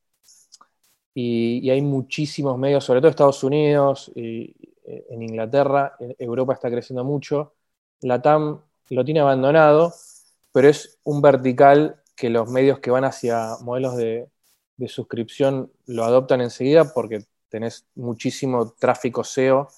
[1.15, 4.55] Y, hay muchísimos medios, sobre todo Estados Unidos, y,
[4.87, 7.53] eh, en Inglaterra, Europa está creciendo mucho.
[8.01, 9.93] La TAM lo tiene abandonado,
[10.53, 14.29] pero es un vertical que los medios que van hacia modelos de,
[14.89, 19.69] suscripción lo adoptan enseguida porque tenés muchísimo tráfico SEO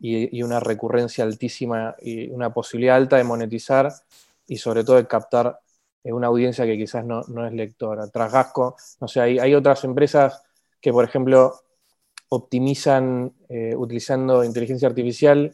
[0.00, 3.92] y, una recurrencia altísima y una posibilidad alta de monetizar
[4.50, 5.60] y sobre todo de captar
[6.02, 8.10] eh, una audiencia que quizás no, es lectora.
[8.10, 10.42] Trasgasco, no sé, hay, otras empresas
[10.80, 11.54] que, por ejemplo,
[12.30, 15.52] optimizan eh, utilizando inteligencia artificial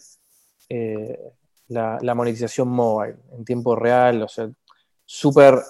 [0.71, 1.19] eh,
[1.69, 4.49] la, monetización mobile en tiempo real, o sea,
[5.05, 5.61] súper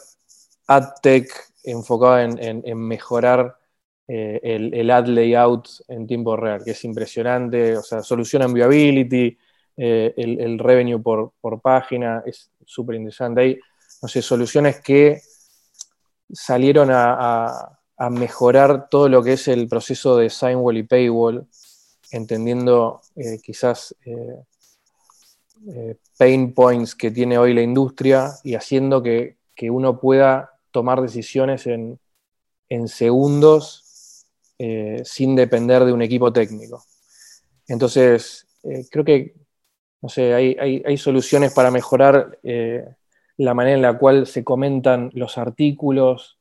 [0.69, 1.29] ad tech
[1.65, 3.59] enfocado en, mejorar
[4.07, 9.37] eh, el, ad layout en tiempo real, que es impresionante, o sea, solucionan viability,
[9.79, 13.41] eh, el, revenue por, página, es súper interesante.
[13.41, 13.61] Hay,
[14.03, 15.23] no sé, soluciones que
[16.31, 17.73] salieron a,
[18.11, 21.47] mejorar todo lo que es el proceso de Signwall y Paywall,
[22.11, 23.95] entendiendo eh, quizás
[25.69, 29.37] eh, pain points que tiene hoy la industria y haciendo que,
[29.71, 31.99] uno pueda tomar decisiones en,
[32.89, 34.27] segundos
[34.59, 36.85] eh, sin depender de un equipo técnico.
[37.67, 39.35] Entonces, eh, creo que,
[40.07, 46.39] no sé, hay, soluciones para mejorar la manera en la cual se comentan los artículos.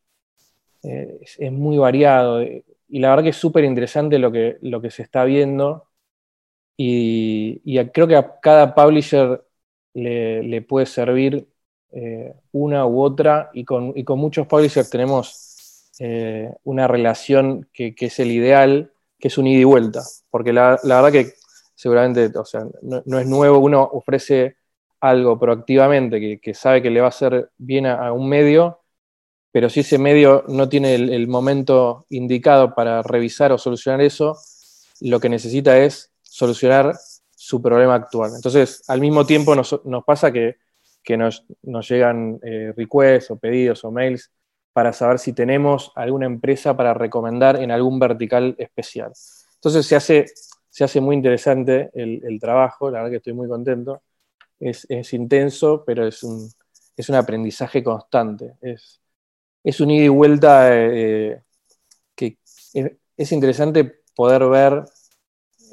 [0.83, 4.91] Es, es, muy variado y la verdad que es súper interesante lo que, lo que
[4.91, 5.87] se está viendo
[6.77, 9.43] y, creo que a cada publisher
[9.93, 11.47] le, puede servir
[11.91, 18.31] eh, una u otra, y con, muchos publishers tenemos eh, una relación que, es el
[18.31, 21.33] ideal, que es un ida y vuelta, porque la, verdad que
[21.75, 24.57] seguramente, o sea, no, es nuevo, uno ofrece
[25.01, 28.81] algo proactivamente que, sabe que le va a hacer bien a, un medio,
[29.51, 34.37] pero si ese medio no tiene el momento indicado para revisar o solucionar eso,
[35.01, 36.95] lo que necesita es solucionar
[37.35, 38.31] su problema actual.
[38.35, 40.57] Entonces, al mismo tiempo nos, pasa que,
[41.17, 41.45] nos,
[41.87, 44.31] llegan eh, requests o pedidos o mails
[44.73, 49.11] para saber si tenemos alguna empresa para recomendar en algún vertical especial.
[49.55, 50.25] Entonces se hace,
[50.75, 54.01] se hace muy interesante el, trabajo, la verdad que estoy muy contento.
[54.59, 56.51] Es, intenso, pero es un,
[56.97, 58.55] es un aprendizaje constante.
[58.61, 58.99] Es,
[59.63, 61.43] es un ida y vuelta eh,
[62.13, 62.39] que
[63.15, 64.83] es interesante poder ver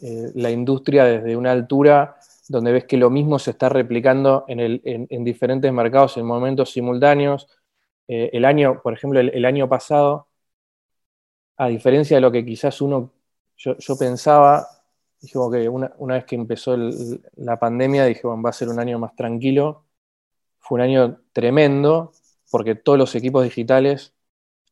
[0.03, 2.17] eh, la industria desde una altura
[2.49, 7.49] donde ves que lo mismo se está replicando en, diferentes mercados en momentos simultáneos
[8.07, 10.29] eh, el año, por ejemplo, el, año pasado,
[11.57, 13.13] a diferencia de lo que quizás uno,
[13.57, 14.82] yo, pensaba,
[15.23, 16.77] dije, ok, una, una vez que empezó
[17.37, 19.87] la pandemia, dije, bueno, va a ser un año más tranquilo.
[20.61, 22.13] Fue un año tremendo,
[22.51, 24.15] porque todos los equipos digitales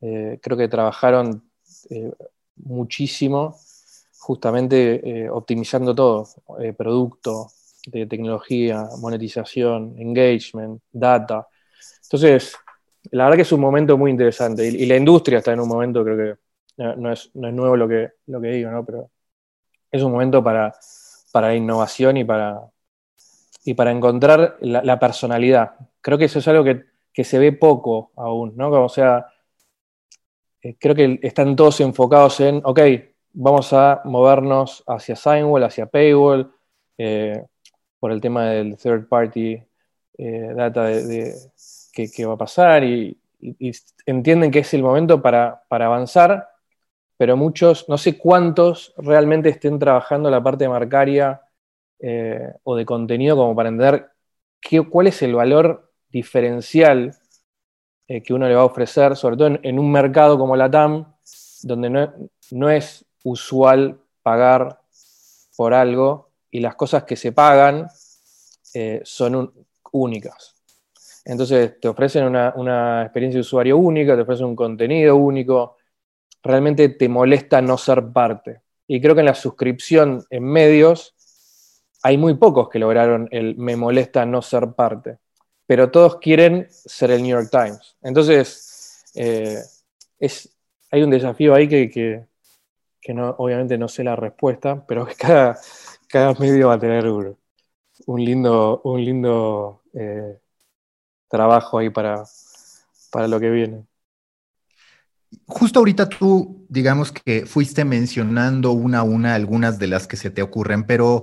[0.03, 1.51] eh, creo que trabajaron
[1.91, 2.13] eh,
[2.57, 3.57] muchísimo,
[4.19, 6.29] justamente optimizando todo,
[6.77, 7.49] producto,
[7.87, 11.47] de tecnología, monetización, engagement, data.
[12.05, 12.55] Entonces,
[13.11, 16.05] la verdad que es un momento muy interesante y, la industria está en un momento,
[16.05, 18.85] creo que no, es, nuevo lo que, lo que digo, ¿no?
[18.85, 19.11] pero
[19.91, 20.75] es un momento para,
[21.33, 22.61] para innovación y para,
[23.65, 25.75] y para encontrar la, personalidad.
[26.01, 28.71] Creo que eso es algo que, se ve poco aún, ¿no?
[28.71, 29.27] O sea,
[30.63, 32.81] eh, creo que están todos enfocados en, ok,
[33.33, 36.51] vamos a movernos hacia Signwall, hacia Paywall,
[36.97, 37.45] eh,
[37.99, 39.63] por el tema del third party
[40.19, 41.35] eh, data de,
[41.93, 43.17] que, va a pasar y,
[44.05, 46.50] entienden que es el momento para, avanzar,
[47.21, 51.43] pero muchos, no sé cuántos realmente estén trabajando la parte marcaria
[51.99, 54.09] eh, o de contenido como para entender
[54.59, 57.15] qué, cuál es el valor diferencial
[58.09, 61.13] eh, que uno le va a ofrecer, sobre todo en, un mercado como la TAM,
[61.61, 62.11] donde no,
[62.53, 64.81] no es usual pagar
[65.59, 67.87] por algo y las cosas que se pagan
[68.73, 69.53] eh, son
[69.93, 70.55] únicas.
[71.27, 75.77] Entonces te ofrecen una, experiencia de usuario única, te ofrecen un contenido único,
[76.43, 78.61] realmente te molesta no ser parte.
[78.87, 81.15] Y creo que en la suscripción en medios
[82.03, 85.19] hay muy pocos que lograron el me molesta no ser parte,
[85.67, 87.97] pero todos quieren ser el New York Times.
[88.03, 89.59] Entonces, eh,
[90.19, 90.57] es,
[90.91, 92.27] hay un desafío ahí que,
[93.09, 95.59] no, obviamente no sé la respuesta, pero cada,
[96.09, 100.39] cada medio va a tener un lindo, un lindo eh,
[101.29, 102.25] trabajo ahí para,
[103.11, 103.90] para lo que viene.
[105.47, 110.31] Justo ahorita tú, digamos que fuiste mencionando una a una algunas de las que se
[110.31, 111.23] te ocurren, pero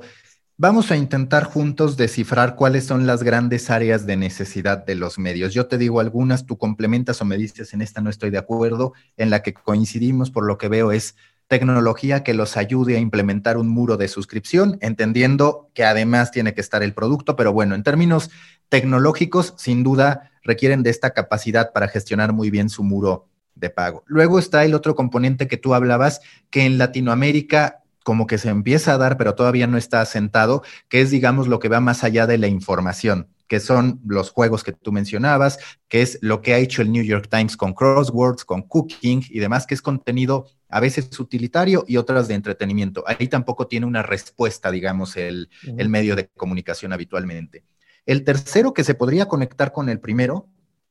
[0.57, 5.53] vamos a intentar juntos descifrar cuáles son las grandes áreas de necesidad de los medios.
[5.53, 8.93] Yo te digo algunas, tú complementas o me dices en esta no estoy de acuerdo,
[9.17, 11.15] en la que coincidimos por lo que veo es
[11.47, 16.61] tecnología que los ayude a implementar un muro de suscripción, entendiendo que además tiene que
[16.61, 18.29] estar el producto, pero bueno, en términos
[18.69, 23.27] tecnológicos, sin duda requieren de esta capacidad para gestionar muy bien su muro
[23.59, 24.03] de pago.
[24.07, 28.93] Luego está el otro componente que tú hablabas, que en Latinoamérica como que se empieza
[28.93, 32.25] a dar, pero todavía no está asentado, que es, digamos, lo que va más allá
[32.25, 36.57] de la información que son los juegos que tú mencionabas, que es lo que ha
[36.57, 40.79] hecho el New York Times con Crosswords, con Cooking y demás, que es contenido a
[40.79, 43.03] veces utilitario y otras de entretenimiento.
[43.07, 45.49] Ahí tampoco tiene una respuesta, digamos, el,
[45.87, 47.63] medio de comunicación habitualmente.
[48.05, 50.47] El tercero que se podría conectar con el primero,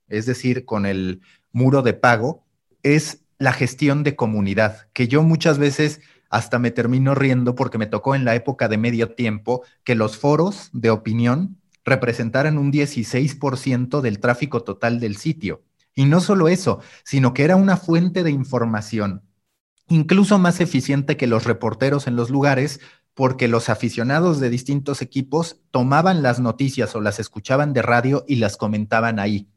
[0.08, 1.20] es decir, con el
[1.52, 2.45] muro de pago,
[2.82, 7.86] es la gestión de comunidad, que yo muchas veces hasta me termino riendo porque me
[7.86, 14.00] tocó en la época de medio tiempo que los foros de opinión representaran un 16%
[14.00, 15.62] del tráfico total del sitio.
[15.94, 19.22] Y no solo eso, sino que era una fuente de información
[19.88, 22.80] incluso más eficiente que los reporteros en los lugares,
[23.14, 28.36] porque los aficionados de distintos equipos tomaban las noticias o las escuchaban de radio y
[28.36, 29.48] las comentaban ahí.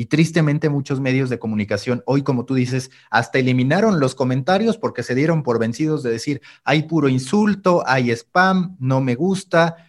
[0.00, 5.02] Y tristemente muchos medios de comunicación hoy, como tú dices, hasta eliminaron los comentarios porque
[5.02, 9.88] se dieron por vencidos de decir, hay puro insulto, hay spam, no me gusta,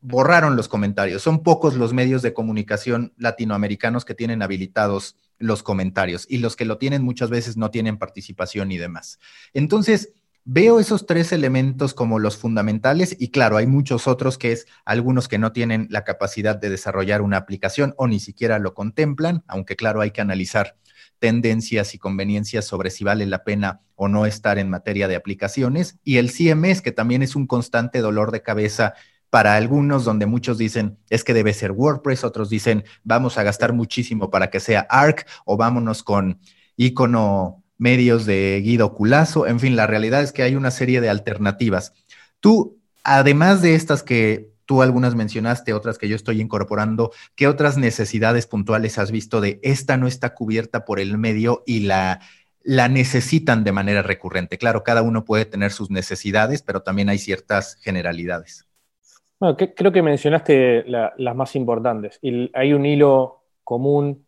[0.00, 1.22] borraron los comentarios.
[1.22, 6.64] Son pocos los medios de comunicación latinoamericanos que tienen habilitados los comentarios y los que
[6.64, 9.20] lo tienen muchas veces no tienen participación y demás.
[9.52, 10.12] Entonces,
[10.44, 15.26] veo esos tres elementos como los fundamentales y claro, hay muchos otros que es algunos
[15.26, 19.76] que no tienen la capacidad de desarrollar una aplicación o ni siquiera lo contemplan, aunque
[19.76, 20.76] claro, hay que analizar
[21.18, 25.98] tendencias y conveniencias sobre si vale la pena o no estar en materia de aplicaciones.
[26.04, 28.94] Y el CMS que también es un constante dolor de cabeza
[29.30, 33.72] para algunos donde muchos dicen es que debe ser WordPress, otros dicen vamos a gastar
[33.72, 36.38] muchísimo para que sea Arc o vámonos con
[36.76, 39.46] icono medios de Guido Culazo.
[39.46, 41.92] En fin, la realidad es que hay una serie de alternativas.
[42.40, 47.76] Tú, además de estas que tú algunas mencionaste, otras que yo estoy incorporando, ¿qué otras
[47.76, 52.20] necesidades puntuales has visto de esta no está cubierta por el medio y la
[52.66, 54.56] la necesitan de manera recurrente.
[54.56, 58.66] Claro, cada uno puede tener sus necesidades, pero también hay ciertas generalidades
[59.76, 62.18] creo que mencionaste las más importantes.
[62.22, 64.23] Y hay un hilo común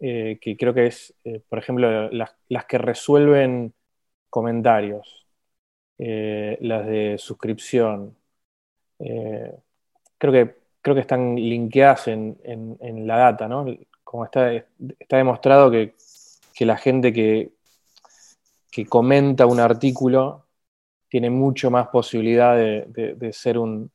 [0.00, 2.34] eh, que creo que es, eh, por ejemplo, las,
[2.66, 3.74] que resuelven
[4.30, 5.26] comentarios,
[5.98, 8.16] eh, las de suscripción.
[8.98, 13.66] creo, que, creo que están linkeadas en, la data, ¿no?
[14.02, 15.94] como está, está demostrado que,
[16.60, 17.52] la gente que,
[18.70, 20.46] que, comenta un artículo
[21.08, 23.90] tiene mucho más posibilidad de, ser un,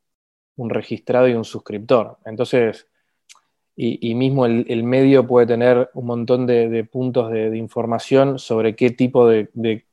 [0.57, 2.17] registrado y un suscriptor.
[2.25, 2.87] Entonces,
[3.81, 9.25] y, mismo el, medio puede tener un montón de, puntos de, información sobre qué tipo
[9.25, 9.85] de,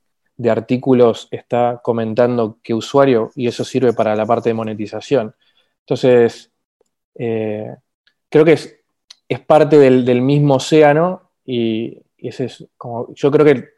[0.49, 5.33] artículos está comentando qué usuario, y eso sirve para la parte de monetización.
[5.79, 6.51] Entonces,
[7.15, 7.73] eh,
[8.27, 8.77] creo que es,
[9.29, 13.69] es parte del, mismo océano y, ese es como, yo creo que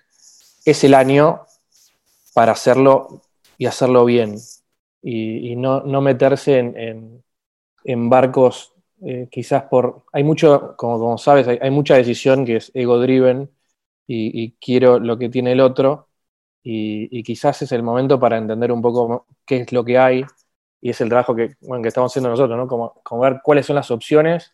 [0.65, 1.41] es el año
[2.33, 3.21] para hacerlo
[3.59, 4.37] y hacerlo bien
[5.03, 11.95] y, no, meterse en, barcos eh, quizás por, hay mucho, como, como sabes, hay, mucha
[11.95, 13.49] decisión que es ego-driven
[14.07, 16.09] y, quiero lo que tiene el otro
[16.63, 20.25] y, quizás es el momento para entender un poco qué es lo que hay
[20.81, 22.67] y es el trabajo que, que estamos haciendo nosotros, ¿no?
[22.67, 24.53] Como, como ver cuáles son las opciones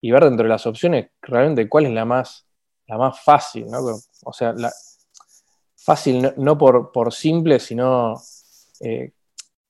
[0.00, 2.46] y ver dentro de las opciones realmente cuál es la más,
[2.86, 3.80] la más fácil, ¿no?
[4.24, 4.70] O sea, la,
[5.82, 8.14] fácil no, por, por, simple, sino
[8.80, 9.12] eh,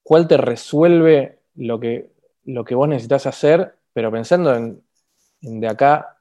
[0.02, 2.10] cuál te resuelve lo que,
[2.44, 4.82] lo que vos necesitas hacer, pero pensando en,
[5.40, 6.18] de acá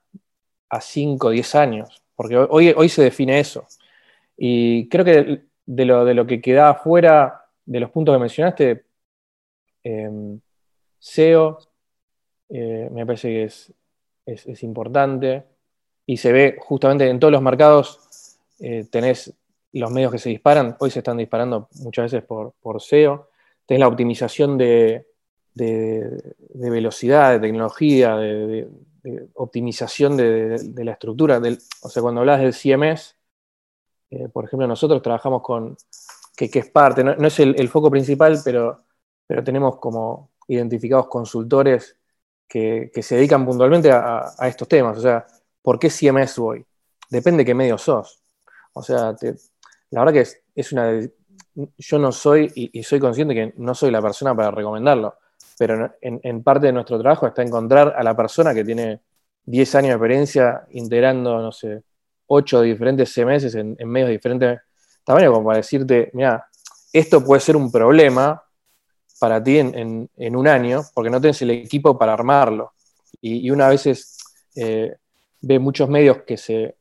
[0.69, 3.67] a 5 o 10 años, porque hoy, hoy se define eso.
[4.37, 8.85] Y creo que de lo, de lo que queda afuera de los puntos que mencionaste,
[9.83, 10.37] eh,
[10.99, 11.59] SEO,
[12.49, 13.73] eh, me parece que es
[14.25, 15.43] es, importante.
[16.05, 19.33] Y se ve justamente en todos los mercados, eh, tenés
[19.73, 23.29] los medios que se disparan, hoy se están disparando muchas veces por, por SEO,
[23.65, 25.07] tenés la optimización de,
[25.55, 28.69] velocidad, de tecnología, de,
[29.33, 31.39] optimización de, la estructura.
[31.39, 33.15] Del, o sea, cuando hablas del CMS,
[34.11, 35.77] eh, por ejemplo, nosotros trabajamos con,
[36.35, 38.83] que, es parte, no, es el, foco principal, pero,
[39.25, 41.97] pero tenemos como identificados consultores
[42.47, 44.97] que, se dedican puntualmente a, estos temas.
[44.97, 45.25] O sea,
[45.61, 46.65] ¿por qué CMS voy?
[47.09, 48.21] Depende qué medio sos.
[48.73, 49.15] O sea,
[49.91, 50.99] la verdad que es, una...
[51.77, 55.15] Yo no soy, y, soy consciente que no soy la persona para recomendarlo,
[55.57, 58.99] pero en, parte de nuestro trabajo está encontrar a la persona que tiene
[59.45, 61.83] 10 años de experiencia integrando, no sé,
[62.27, 64.59] 8 diferentes CMS en, medios de diferentes
[65.03, 66.47] tamaños, como para decirte, mira,
[66.93, 68.41] esto puede ser un problema,
[69.21, 72.73] para ti en, un año, porque no tienes el equipo para armarlo.
[73.21, 74.17] Y, una vez
[74.55, 74.95] eh,
[75.41, 76.75] ve muchos medios que, se,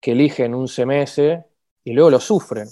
[0.00, 1.18] eligen un CMS
[1.82, 2.68] y luego lo sufren.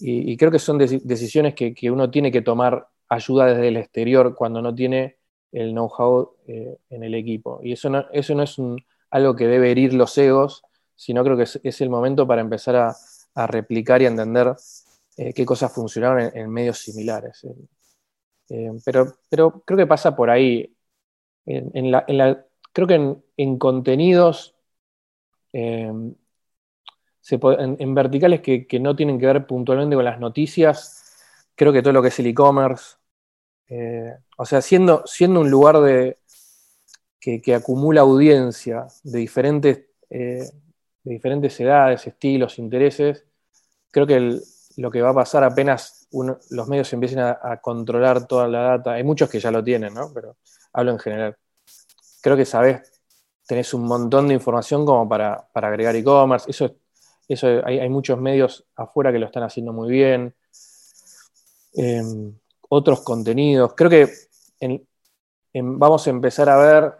[0.00, 4.62] Y, creo que son decisiones que, uno tiene que tomar ayuda desde el exterior cuando
[4.62, 5.18] no tiene
[5.52, 7.60] el know-how eh, en el equipo.
[7.62, 8.56] Y eso no, eso no es
[9.10, 10.62] algo que debe herir los egos,
[10.96, 12.96] sino creo que es, el momento para empezar a,
[13.46, 14.54] replicar y entender
[15.16, 17.46] eh, qué cosas funcionaron en medios similares.
[18.50, 20.76] Eh, pero, pero creo que pasa por ahí.
[21.44, 22.04] En, la,
[22.72, 24.54] creo que en, contenidos,
[25.52, 26.14] em,
[27.30, 31.16] en, verticales que, no tienen que ver puntualmente con las noticias,
[31.54, 32.96] creo que todo lo que es el e-commerce,
[33.68, 36.18] eh, o sea, siendo, siendo un lugar de,
[37.20, 40.48] que, acumula audiencia de diferentes, eh,
[41.04, 43.24] de diferentes edades, estilos, intereses,
[43.90, 44.40] creo que
[44.76, 48.92] lo que va a pasar apenas los medios empiecen a, controlar toda la data.
[48.92, 50.12] Hay muchos que ya lo tienen, ¿no?
[50.12, 50.36] Pero
[50.72, 51.36] hablo en general.
[52.20, 52.82] Creo que sabes,
[53.46, 56.50] tenés un montón de información como para, agregar e-commerce.
[56.50, 56.76] Eso,
[57.28, 60.34] eso hay, muchos medios afuera que lo están haciendo muy bien.
[61.74, 62.34] Em,
[62.74, 63.74] otros contenidos.
[63.74, 64.08] Creo que
[65.54, 66.94] vamos a empezar a ver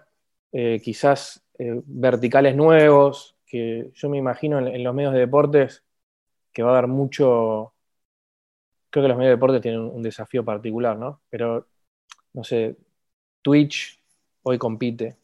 [0.52, 5.82] eh, quizás eh, verticales nuevos, que yo me imagino en los medios de deportes
[6.52, 7.72] que va a haber mucho.
[8.90, 11.22] Creo que los medios de deporte tienen un desafío particular, ¿no?
[11.30, 11.66] Pero,
[12.34, 12.76] no sé,
[13.40, 13.98] Twitch
[14.42, 15.16] hoy compite.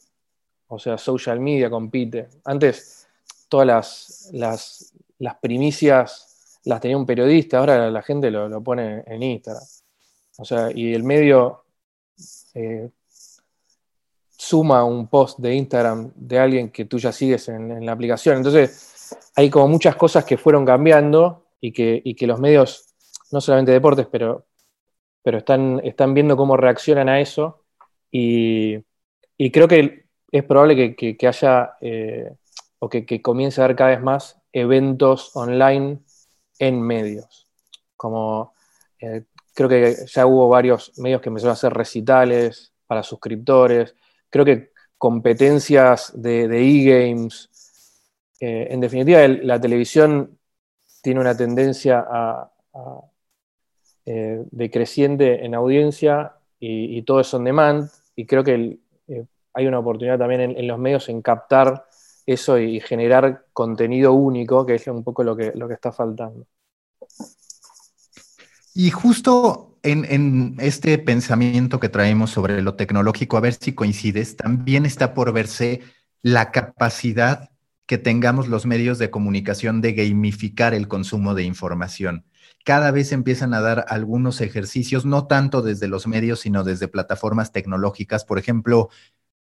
[0.67, 2.29] O sea, social media compite.
[2.45, 3.07] Antes,
[3.47, 4.29] todas las,
[5.19, 9.63] las, primicias las tenía un periodista, ahora la gente lo, pone en Instagram.
[10.39, 11.65] O sea, y el medio
[12.53, 12.89] eh,
[14.29, 18.37] suma un post de Instagram de alguien que tú ya sigues en, la aplicación.
[18.37, 22.87] Entonces, hay como muchas cosas que fueron cambiando y que, los medios,
[23.31, 24.45] no solamente deportes, pero,
[25.25, 27.65] están viendo cómo reaccionan a eso
[28.09, 28.77] y,
[29.51, 32.31] creo que es probable que, haya eh,
[32.79, 35.99] o que, comience a haber cada vez más eventos online
[36.59, 37.47] en medios.
[37.97, 38.53] Como
[39.01, 39.23] eh,
[39.59, 43.93] creo que ya hubo varios medios que empezaron a hacer recitales para suscriptores.
[44.29, 47.49] Creo que competencias de e-games
[48.39, 50.39] eh, en definitiva, la televisión
[51.01, 52.49] tiene una tendencia a,
[54.05, 59.79] eh, decreciente en audiencia y, todo es on demand, y creo que eh, hay una
[59.79, 61.85] oportunidad también en, los medios en captar
[62.25, 66.45] eso y generar contenido único, que es un poco lo que, lo que está faltando.
[68.81, 74.85] Y justo en, este pensamiento que traemos sobre lo tecnológico, a ver si coincides, también
[74.85, 75.81] está por verse
[76.21, 77.49] la capacidad
[77.85, 82.23] que tengamos los medios de comunicación de gamificar el consumo de información.
[82.63, 87.51] Cada vez empiezan a dar algunos ejercicios, no tanto desde los medios, sino desde plataformas
[87.51, 88.23] tecnológicas.
[88.23, 88.87] Por ejemplo,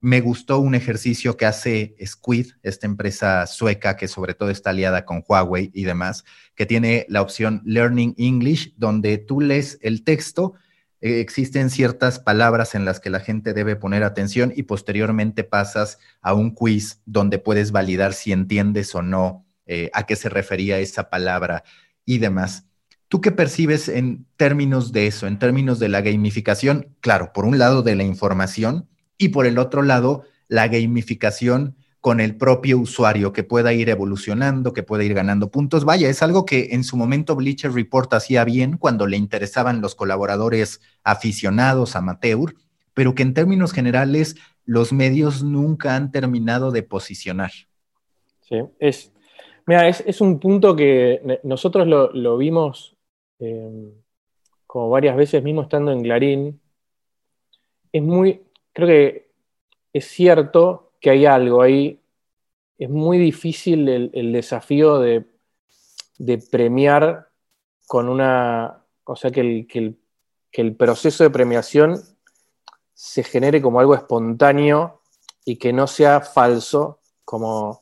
[0.01, 5.05] me gustó un ejercicio que hace Squid, esta empresa sueca que sobre todo está aliada
[5.05, 6.24] con Huawei y demás,
[6.55, 10.55] que tiene la opción Learning English, donde tú lees el texto,
[11.01, 15.99] eh, existen ciertas palabras en las que la gente debe poner atención y posteriormente pasas
[16.20, 20.78] a un quiz donde puedes validar si entiendes o no eh, a qué se refería
[20.78, 21.64] esa palabra
[22.05, 22.66] y demás.
[23.09, 26.94] ¿Tú qué percibes en términos de eso, en términos de la gamificación?
[27.01, 28.88] Claro, por un lado de la información,
[29.19, 34.73] y por el otro lado, la gamificación con el propio usuario que pueda ir evolucionando,
[34.73, 35.85] que pueda ir ganando puntos.
[35.85, 39.95] Vaya, es algo que en su momento Bleacher Report hacía bien cuando le interesaban los
[39.95, 42.55] colaboradores aficionados, amateur,
[42.95, 47.51] pero que en términos generales los medios nunca han terminado de posicionar.
[48.41, 49.12] Sí, es,
[49.66, 52.97] mira, es, un punto que nosotros lo, vimos
[53.41, 53.93] eh,
[54.66, 56.61] como varias veces, mismo estando en Clarín.
[57.93, 58.43] Es muy,
[58.73, 59.31] creo que
[59.93, 62.01] es cierto que hay algo ahí.
[62.79, 65.25] Es muy difícil el, desafío de,
[66.51, 67.29] premiar
[67.87, 68.85] con una.
[69.05, 69.99] O sea, que el,
[70.53, 72.01] el, proceso de premiación
[72.95, 75.01] se genere como algo espontáneo
[75.45, 77.81] y que no sea falso, como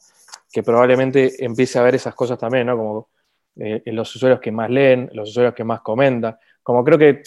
[0.53, 2.76] que probablemente empiece a ver esas cosas también, ¿no?
[2.76, 3.09] Como
[3.57, 6.39] eh, los usuarios que más leen, los usuarios que más comentan.
[6.62, 7.22] Como creo que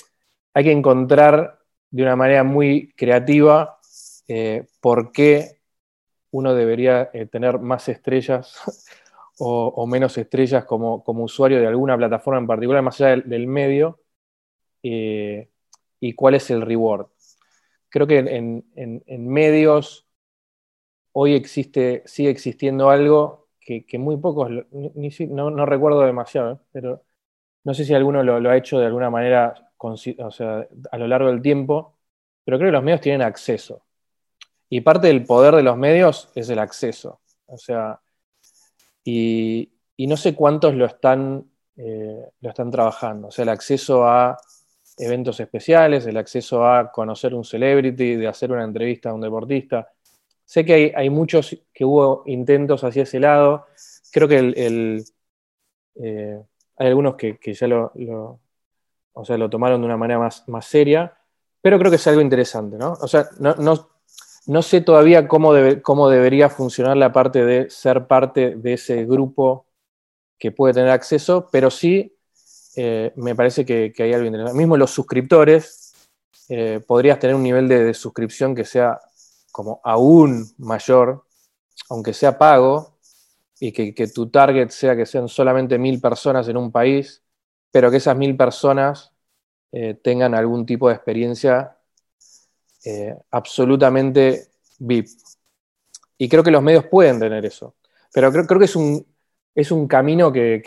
[0.54, 1.59] hay que encontrar
[1.92, 3.80] de una manera muy creativa
[4.28, 5.60] eh, por qué
[6.32, 8.56] uno debería eh, tener más estrellas
[9.40, 14.02] o, menos estrellas como, usuario de alguna plataforma en particular, más allá del, medio,
[14.84, 15.50] eh,
[16.00, 17.08] y cuál es el reward.
[17.90, 20.08] Creo que en, medios
[21.14, 27.04] hoy existe, sigue existiendo algo que, muy pocos, no, recuerdo demasiado, pero
[27.64, 31.30] no sé si alguno lo ha hecho de alguna manera o sea, a lo largo
[31.30, 31.98] del tiempo,
[32.44, 33.86] pero creo que los medios tienen acceso.
[34.70, 37.22] Y parte del poder de los medios es el acceso.
[37.48, 38.00] O sea,
[39.04, 43.30] y, no sé cuántos lo están, eh, lo están trabajando.
[43.30, 44.38] O sea, el acceso a
[44.98, 49.90] eventos especiales, el acceso a conocer un celebrity, de hacer una entrevista a un deportista.
[50.46, 53.68] Sé que hay, muchos que hubo intentos hacia ese lado.
[54.12, 55.06] Creo que el,
[55.96, 56.42] eh,
[56.78, 57.92] hay algunos que, ya lo,
[59.20, 61.14] o sea, lo tomaron de una manera más, más seria,
[61.62, 62.94] pero creo que es algo interesante, ¿no?
[63.02, 65.52] O sea, no, sé todavía cómo,
[65.82, 69.66] cómo debería funcionar la parte de ser parte de ese grupo
[70.38, 72.16] que puede tener acceso, pero sí
[72.78, 74.58] eh, me parece que, hay algo interesante.
[74.58, 75.94] Mismo los suscriptores,
[76.48, 79.02] eh, podrías tener un nivel de, suscripción que sea
[79.52, 81.26] como aún mayor,
[81.90, 82.98] aunque sea pago,
[83.60, 87.22] y que, que tu target sea que sean solamente mil personas en un país,
[87.72, 89.12] pero que esas mil personas
[89.72, 91.78] eh, tengan algún tipo de experiencia
[92.86, 94.48] eh, absolutamente
[94.80, 95.08] VIP.
[96.18, 97.76] Y creo que los medios pueden tener eso.
[98.14, 99.06] Pero creo, creo que es un,
[99.54, 100.62] es un camino que,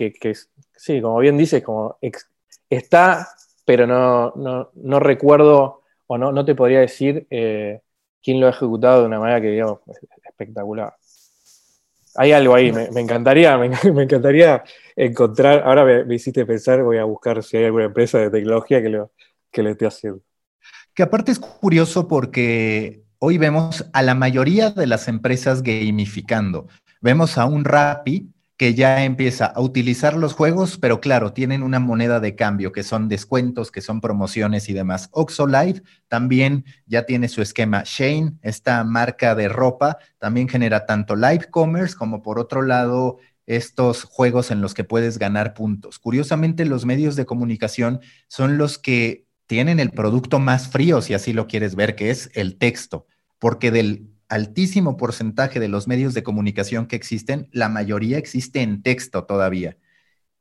[0.77, 1.99] sí, como bien dices, como
[2.71, 3.29] está,
[3.65, 4.33] pero no,
[4.75, 7.81] no, recuerdo o no, no te podría decir eh,
[8.23, 9.81] quién lo ha ejecutado de una manera que digamos
[10.25, 10.95] espectacular
[12.15, 13.67] hay algo ahí, me, encantaría, me,
[14.03, 14.63] encantaría
[14.97, 18.89] encontrar, ahora me, hiciste pensar, voy a buscar si hay alguna empresa de tecnología que
[18.89, 19.13] lo,
[19.51, 20.21] que lo esté haciendo.
[20.95, 26.69] Que aparte es curioso porque hoy vemos a la mayoría de las empresas gamificando.
[27.01, 28.33] Vemos a un Rappi
[28.63, 32.85] que ya empieza a utilizar los juegos, pero claro, tienen una moneda de cambio, que
[32.85, 35.09] son descuentos, que son promociones y demás.
[35.11, 37.83] Oxo Live también ya tiene su esquema.
[37.85, 43.17] Shane, esta marca de ropa, también genera tanto live commerce como por otro lado
[43.47, 45.99] estos juegos en los que puedes ganar puntos.
[45.99, 51.33] Curiosamente, los medios de comunicación son los que tienen el producto más frío, si así
[51.33, 53.07] lo quieres ver, que es el texto,
[53.39, 58.83] porque del altísimo porcentaje de los medios de comunicación que existen, la mayoría existe en
[58.83, 59.77] texto todavía.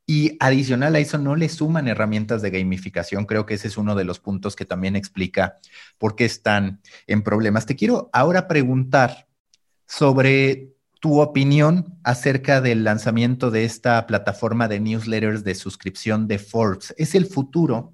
[0.06, 3.26] Y adicional a eso, no le suman herramientas de gamificación.
[3.26, 5.60] Creo que ese es uno de los puntos que también explica
[5.98, 7.66] por qué están en problemas.
[7.66, 9.28] Te quiero ahora preguntar
[9.86, 16.94] sobre tu opinión acerca del lanzamiento de esta plataforma de newsletters de suscripción de Forbes.
[16.96, 17.94] ¿Es el futuro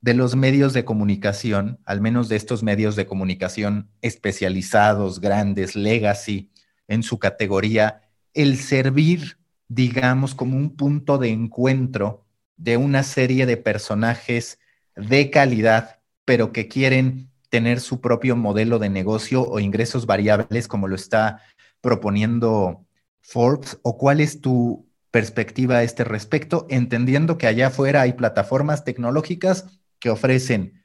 [0.00, 6.50] de los medios de comunicación, al menos de estos medios de comunicación especializados, grandes, legacy,
[6.88, 9.36] en su categoría el servir,
[9.68, 12.24] digamos, como un punto de encuentro
[12.56, 14.58] de una serie de personajes
[14.96, 20.88] de calidad, pero que quieren tener su propio modelo de negocio o ingresos variables, como
[20.88, 21.42] lo está
[21.80, 22.86] proponiendo
[23.20, 23.78] Forbes?
[23.82, 29.80] ¿O cuál es tu perspectiva a este respecto, entendiendo que allá afuera hay plataformas tecnológicas
[29.98, 30.82] que ofrecen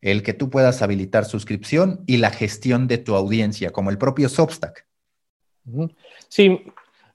[0.00, 4.28] el que tú puedas habilitar suscripción y la gestión de tu audiencia, como el propio
[4.28, 4.86] Substack?
[6.28, 6.62] Sí,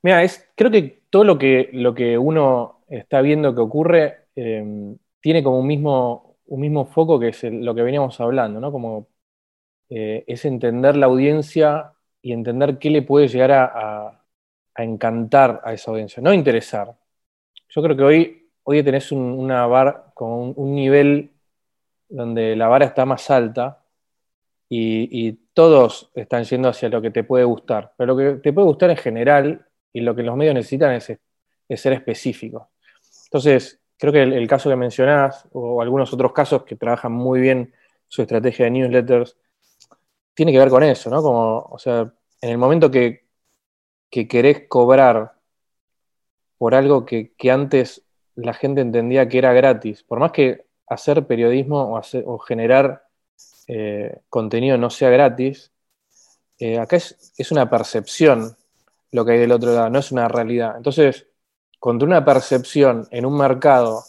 [0.02, 4.96] mira, es, creo que todo lo que, lo que uno está viendo que ocurre eh,
[5.22, 8.72] tiene como un mismo, un mismo foco que es lo que veníamos hablando, ¿no?
[8.72, 9.08] Como
[9.90, 14.16] eh, es entender la audiencia y entender qué le puede llegar a,
[14.76, 16.96] encantar a esa audiencia, no interesar.
[17.68, 21.32] Yo creo que hoy, hoy tenés una bar con un, nivel
[22.08, 23.84] donde la vara está más alta
[24.70, 28.68] y, todos están yendo hacia lo que te puede gustar, pero lo que te puede
[28.68, 31.20] gustar en general y lo que los medios necesitan es,
[31.82, 32.64] ser específicos.
[33.26, 37.74] Entonces, creo que el, caso que mencionás, o algunos otros casos que trabajan muy bien
[38.08, 39.36] su estrategia de newsletters,
[40.34, 41.22] tiene que ver con eso, ¿no?
[41.22, 43.28] Como, o sea, en el momento que,
[44.10, 45.34] querés cobrar
[46.58, 48.04] por algo que, antes
[48.36, 53.06] la gente entendía que era gratis, por más que hacer periodismo o, generar
[53.68, 55.72] eh, contenido no sea gratis,
[56.58, 58.58] eh, acá es, es, una percepción
[59.12, 60.76] lo que hay del otro lado, no es una realidad.
[60.78, 61.28] Entonces,
[61.80, 64.04] contra una percepción en un mercado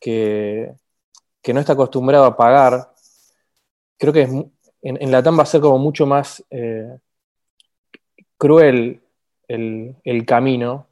[0.00, 0.74] que,
[1.52, 2.92] no está acostumbrado a pagar,
[3.98, 4.50] creo que
[4.88, 6.98] en, la TAM va a ser como mucho más eh,
[8.38, 9.00] cruel
[9.48, 10.88] el, camino,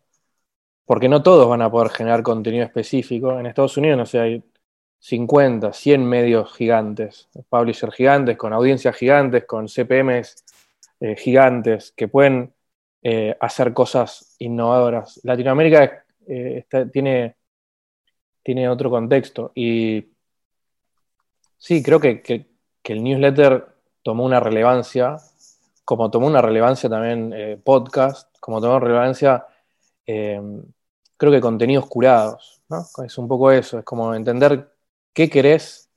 [0.85, 3.39] porque no todos van a poder generar contenido específico.
[3.39, 4.45] En Estados Unidos, no sé, hay
[4.99, 10.45] 50, 100 medios gigantes, publishers gigantes, con audiencias gigantes, con CPMs
[11.01, 12.53] eh, gigantes, que pueden
[13.03, 15.21] eh, hacer cosas innovadoras.
[15.25, 16.05] Latinoamérica
[18.43, 20.15] tiene otro contexto y
[21.65, 22.47] sí, creo que,
[22.85, 23.74] el newsletter
[24.05, 25.17] tomó una relevancia,
[25.85, 29.47] como tomó una relevancia también eh, podcast, como tomó relevancia,
[30.07, 32.63] creo que contenidos curados,
[33.05, 34.71] Es un poco eso, es como entender
[35.13, 35.91] qué querés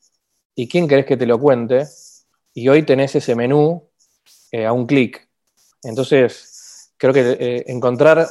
[0.56, 1.86] y quién querés que te lo cuente,
[2.54, 3.88] y hoy tenés ese menú
[4.66, 5.28] a un clic.
[5.84, 8.28] Entonces, creo que eh, encontrar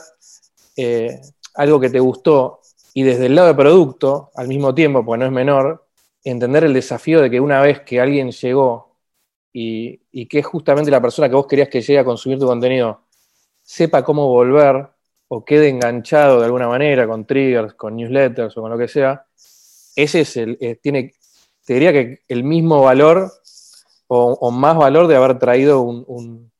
[0.76, 1.20] eh,
[1.54, 2.60] algo que te gustó
[2.92, 5.86] y desde el lado de producto, al mismo tiempo, porque no es menor,
[6.24, 8.85] entender el desafío de que una vez que alguien llegó
[9.58, 13.02] y, que es justamente la persona que vos querías que llegue a consumir tu contenido,
[13.62, 14.88] sepa cómo volver
[15.28, 19.26] o quede enganchado de alguna manera con triggers, con newsletters o con lo que sea,
[19.96, 21.14] ese es el, eh, tiene,
[21.64, 23.32] te diría que el mismo valor
[24.08, 26.50] o, más valor de haber traído un,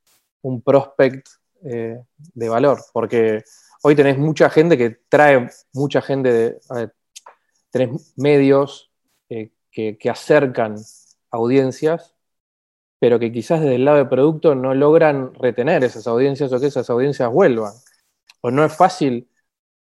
[0.43, 1.29] un prospect
[1.65, 2.01] eh,
[2.35, 3.43] de valor, porque
[3.83, 6.91] hoy tenés mucha gente que trae mucha gente, de,
[7.71, 8.91] tenés medios
[9.29, 10.77] eh, que, acercan
[11.31, 12.15] audiencias,
[12.99, 16.67] pero que quizás desde el lado de producto no logran retener esas audiencias o que
[16.67, 17.73] esas audiencias vuelvan.
[18.43, 19.29] O no es fácil,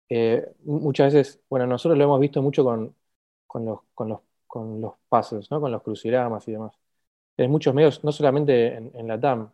[0.10, 2.96] eh, muchas veces, bueno, nosotros lo hemos visto mucho con,
[3.66, 5.62] los, con los, con los pasos, ¿no?
[5.62, 6.74] con los crucigramas y demás.
[7.36, 9.52] Tenés muchos medios, no solamente en, en la TAM,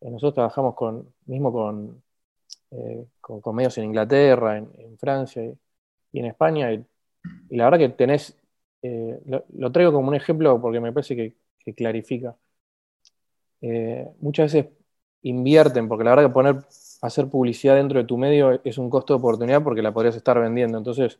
[0.00, 2.02] eh, nosotros trabajamos con, mismo con,
[2.70, 5.42] eh, con, medios en Inglaterra, en, Francia
[6.12, 6.84] y, en España, y,
[7.50, 8.36] la verdad que tenés,
[8.82, 9.20] eh,
[9.56, 11.36] lo, traigo como un ejemplo porque me parece que,
[11.74, 12.34] clarifica.
[14.20, 14.72] Muchas veces
[15.22, 16.56] invierten, porque la verdad que poner,
[17.02, 20.38] hacer publicidad dentro de tu medio es un costo de oportunidad porque la podrías estar
[20.40, 20.78] vendiendo.
[20.78, 21.18] Entonces,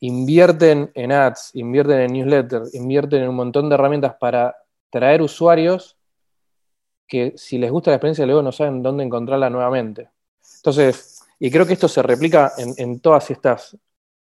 [0.00, 4.56] invierten en ads, invierten en newsletters, invierten en un montón de herramientas para
[4.90, 5.96] traer usuarios
[7.10, 10.08] que si les gusta la experiencia luego no saben dónde encontrarla nuevamente.
[10.58, 13.76] Entonces, y creo que esto se replica en, todas estas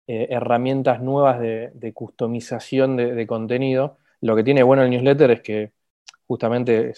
[0.06, 3.96] eh, herramientas nuevas de, customización de, contenido.
[4.20, 5.72] Lo que tiene bueno el newsletter es que
[6.26, 6.92] justamente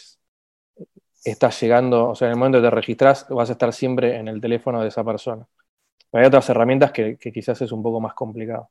[1.24, 4.28] estás llegando, o sea, en el momento que te registras vas a estar siempre en
[4.28, 5.46] el teléfono de esa persona.
[6.12, 8.70] hay otras herramientas que quizás es un poco más complicado.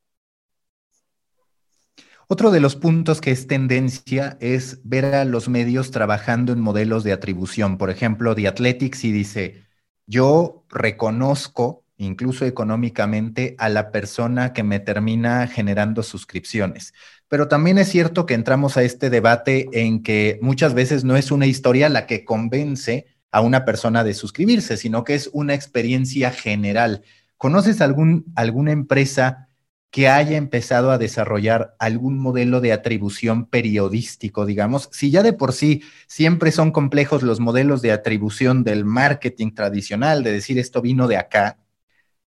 [2.30, 7.06] Otro de los puntos que es tendencia es ver a los medios trabajando en modelos
[7.06, 7.78] de atribución.
[7.78, 9.64] Por ejemplo, The Athletics y dice,
[10.08, 16.94] yo reconozco, incluso económicamente, a la persona que me termina generando suscripciones.
[17.30, 21.32] Pero también es cierto que entramos a este debate en que muchas veces no es
[21.32, 26.32] una historia la que convence a una persona de suscribirse, sino que es una experiencia
[26.32, 27.04] general.
[27.36, 29.48] ¿Conoces algún, alguna empresa
[29.92, 35.54] que haya empezado a desarrollar algún modelo de atribución periodístico, digamos, si ya de por
[35.54, 41.08] sí siempre son complejos los modelos de atribución del marketing tradicional, de decir esto vino
[41.08, 41.58] de acá,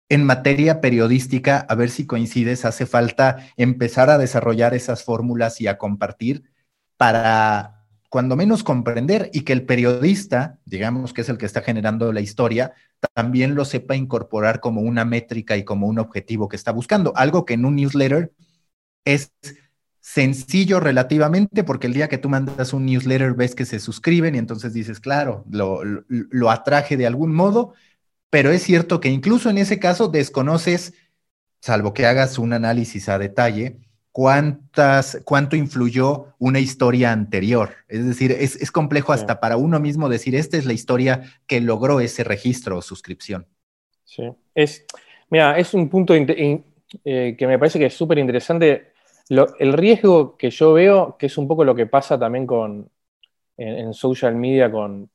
[0.09, 5.67] en materia periodística, a ver si coincides, hace falta empezar a desarrollar esas fórmulas y
[5.67, 6.51] a compartir
[6.95, 12.13] para cuando menos comprender y que el periodista, digamos que es el que está generando
[12.13, 12.73] la historia,
[13.13, 17.13] también lo sepa incorporar como una métrica y como un objetivo que está buscando.
[17.15, 18.31] Algo que en un newsletter
[19.03, 19.33] es
[19.99, 24.37] sencillo relativamente, porque el día que tú mandas un newsletter ves que se suscriben y
[24.37, 27.73] entonces dices, claro, lo, lo, atraje de algún modo,
[28.29, 30.93] pero es cierto que incluso en ese caso desconoces,
[31.59, 33.77] salvo que hagas un análisis a detalle,
[34.11, 37.69] cuántas, cuánto influyó una historia anterior.
[37.87, 41.99] Es decir, es, complejo hasta para uno mismo decir, esta es la historia que logró
[41.99, 43.45] ese registro o suscripción.
[44.03, 44.23] Sí,
[44.55, 44.85] es,
[45.29, 48.93] mira, es un punto eh, que me parece que es súper interesante.
[49.29, 52.89] el riesgo que yo veo, que es un poco lo que pasa también con,
[53.55, 55.11] en, social media con,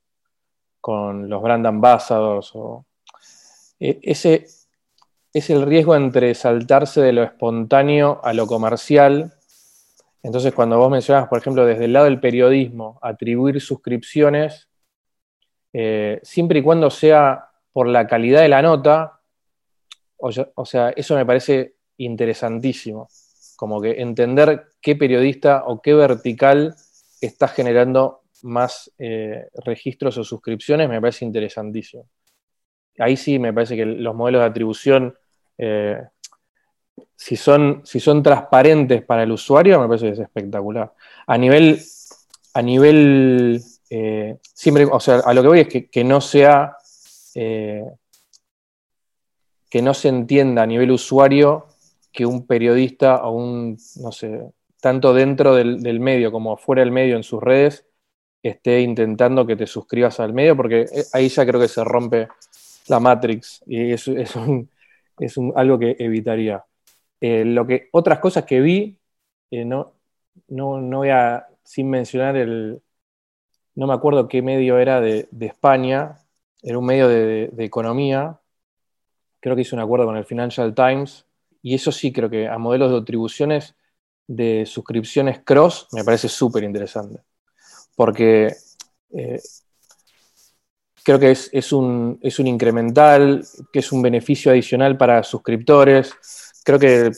[0.81, 2.87] con, los brand ambassadors, o,
[3.83, 4.47] e, ese,
[5.33, 9.35] es el riesgo entre saltarse de lo espontáneo a lo comercial.
[10.23, 14.69] Entonces, cuando vos mencionas, por ejemplo, desde el lado del periodismo, atribuir suscripciones,
[15.73, 19.19] eh, siempre y cuando sea por la calidad de la nota,
[20.19, 23.09] o, sea, eso me parece interesantísimo.
[23.57, 26.77] Como que entender qué periodista o qué vertical
[27.21, 32.07] está generando más eh, registros o suscripciones me parece interesantísimo.
[32.99, 35.15] Ahí sí me parece que los modelos de atribución
[35.59, 36.03] eh,
[37.17, 40.93] si, son, si son transparentes para el usuario, me parece que es espectacular.
[41.27, 41.81] A nivel,
[42.55, 46.77] a nivel eh, siempre, o sea, a lo que voy es que, no sea,
[47.35, 47.85] eh,
[49.71, 51.67] que no se entienda a nivel usuario
[52.11, 54.43] que un periodista o un, no sé,
[54.81, 57.87] tanto dentro del, medio como fuera del medio en sus redes,
[58.43, 62.29] esté intentando que te suscribas al medio, porque ahí ya creo que se rompe
[62.89, 66.65] la Matrix y es, es algo que evitaría.
[67.21, 68.99] Eh, lo que, otras cosas que vi,
[69.53, 69.95] eh, no,
[70.49, 72.83] no, voy a, sin mencionar el,
[73.77, 76.19] no me acuerdo qué medio era de, España,
[76.63, 78.41] era un medio de, economía,
[79.41, 81.27] creo que hizo un acuerdo con el Financial Times,
[81.63, 83.77] y eso sí creo que a modelos de atribuciones
[84.27, 87.23] de suscripciones cross me parece súper interesante,
[87.95, 88.53] porque
[89.13, 89.41] eh,
[91.03, 96.13] creo que es, un, incremental, que es un beneficio adicional para suscriptores.
[96.65, 97.11] Creo que,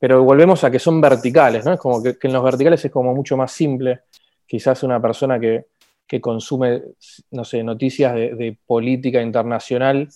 [0.00, 1.74] pero volvemos a que son verticales, ¿no?
[1.74, 4.00] Es como que, en los verticales es como mucho más simple.
[4.46, 5.66] Quizás una persona que,
[6.20, 6.82] consume,
[7.30, 10.08] no sé, noticias de, política internacional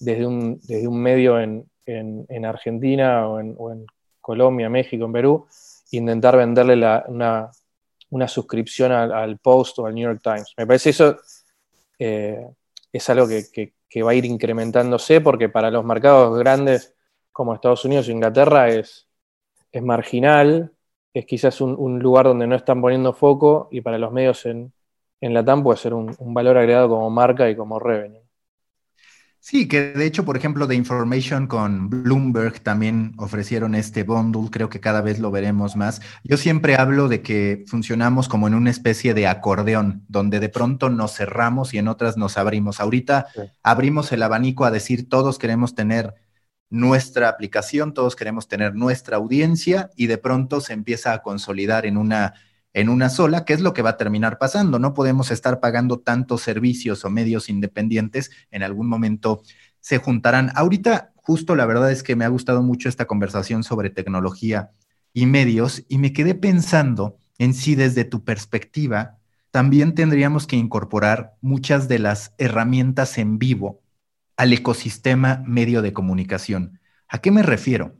[0.00, 3.86] desde un, desde un medio en, Argentina o en,
[4.20, 5.46] Colombia, México, en Perú,
[5.90, 6.74] intentar venderle
[7.08, 7.50] una,
[8.26, 10.54] suscripción al, al Post o al New York Times.
[10.56, 11.18] Me parece eso
[11.98, 12.46] eh,
[12.92, 13.72] es algo que,
[14.02, 16.94] va a ir incrementándose porque para los mercados grandes
[17.30, 19.08] como Estados Unidos e Inglaterra es,
[19.70, 20.72] es marginal,
[21.12, 24.72] es quizás un, lugar donde no están poniendo foco y para los medios en,
[25.20, 28.23] en la TAM puede ser un, un valor agregado como marca y como revenue.
[29.46, 34.70] Sí, que de hecho, por ejemplo, de Information con Bloomberg también ofrecieron este bundle, creo
[34.70, 36.00] que cada vez lo veremos más.
[36.22, 40.88] Yo siempre hablo de que funcionamos como en una especie de acordeón, donde de pronto
[40.88, 42.80] nos cerramos y en otras nos abrimos.
[42.80, 43.26] Ahorita
[43.62, 46.14] abrimos el abanico a decir todos queremos tener
[46.70, 51.98] nuestra aplicación, todos queremos tener nuestra audiencia y de pronto se empieza a consolidar en
[51.98, 52.32] una
[52.74, 54.78] en una sola, ¿qué es lo que va a terminar pasando.
[54.78, 59.42] No podemos estar pagando tantos servicios o medios independientes, en algún momento
[59.80, 60.50] se juntarán.
[60.54, 64.72] Ahorita, justo la verdad es que me ha gustado mucho esta conversación sobre tecnología
[65.12, 69.18] y medios y me quedé pensando en si desde tu perspectiva
[69.52, 73.82] también tendríamos que incorporar muchas de las herramientas en vivo
[74.36, 76.80] al ecosistema medio de comunicación.
[77.06, 77.94] ¿A qué me refiero?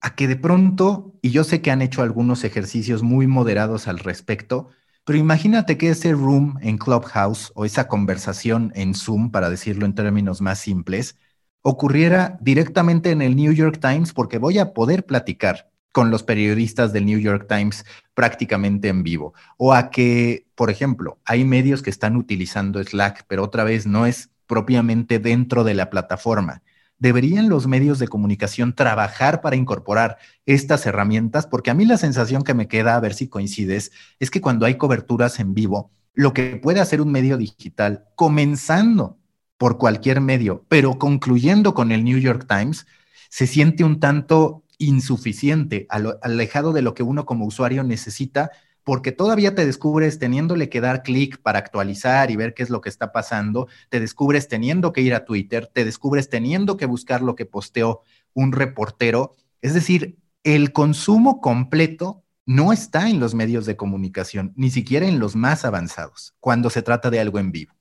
[0.00, 3.98] A que de pronto, y yo sé que han hecho algunos ejercicios muy moderados al
[3.98, 4.68] respecto,
[5.04, 9.94] pero imagínate que ese room en Clubhouse o esa conversación en Zoom, para decirlo en
[9.94, 11.16] términos más simples,
[11.62, 16.92] ocurriera directamente en el New York Times porque voy a poder platicar con los periodistas
[16.92, 17.84] del New York Times
[18.14, 19.32] prácticamente en vivo.
[19.56, 24.06] O a que, por ejemplo, hay medios que están utilizando Slack, pero otra vez no
[24.06, 26.62] es propiamente dentro de la plataforma.
[26.98, 30.16] ¿Deberían los medios de comunicación trabajar para incorporar
[30.46, 31.46] estas herramientas?
[31.46, 34.64] Porque a mí la sensación que me queda, a ver si coincides, es que cuando
[34.64, 39.18] hay coberturas en vivo, lo que puede hacer un medio digital, comenzando
[39.58, 42.86] por cualquier medio, pero concluyendo con el New York Times,
[43.28, 45.86] se siente un tanto insuficiente,
[46.22, 48.50] alejado de lo que uno como usuario necesita,
[48.86, 52.80] porque todavía te descubres teniéndole que dar clic para actualizar y ver qué es lo
[52.80, 57.20] que está pasando, te descubres teniendo que ir a Twitter, te descubres teniendo que buscar
[57.20, 59.32] lo que posteó un reportero.
[59.60, 65.18] Es decir, el consumo completo no está en los medios de comunicación, ni siquiera en
[65.18, 67.74] los más avanzados, cuando se trata de algo en vivo.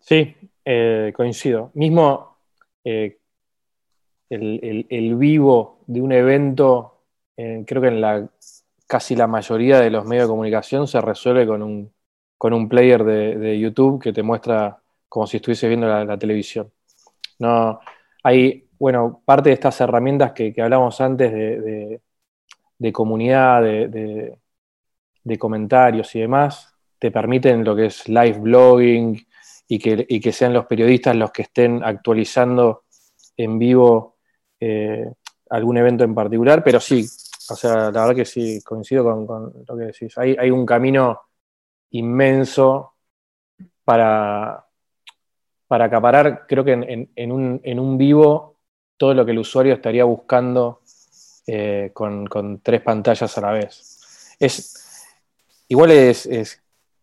[0.00, 0.36] Sí,
[0.66, 1.70] eh, coincido.
[1.72, 2.36] Mismo
[2.84, 3.20] eh,
[4.28, 8.28] el, vivo de un evento, creo que en la
[8.88, 11.92] casi la mayoría de los medios de comunicación se resuelve con un,
[12.36, 16.72] con un player de, YouTube que te muestra como si estuviese viendo la, televisión.
[17.38, 17.78] No,
[18.24, 22.00] hay, bueno, parte de estas herramientas que, que hablamos antes de
[22.78, 24.38] de comunidad, de,
[25.38, 29.26] comentarios y demás, te permiten lo que es live blogging
[29.68, 32.84] y que, sean los periodistas los que estén actualizando
[33.36, 34.16] en vivo
[34.58, 35.12] eh,
[35.50, 37.06] algún evento en particular, pero sí,
[37.50, 40.16] o sea, la verdad que sí, coincido con, lo que decís.
[40.18, 41.20] Hay, un camino
[41.90, 42.94] inmenso
[43.84, 44.66] para,
[45.66, 48.56] para acaparar, creo que en, un, en un vivo,
[48.96, 50.80] todo lo que el usuario estaría buscando
[51.50, 54.36] eh, con, tres pantallas a la vez.
[54.38, 55.06] Es,
[55.68, 56.28] igual es,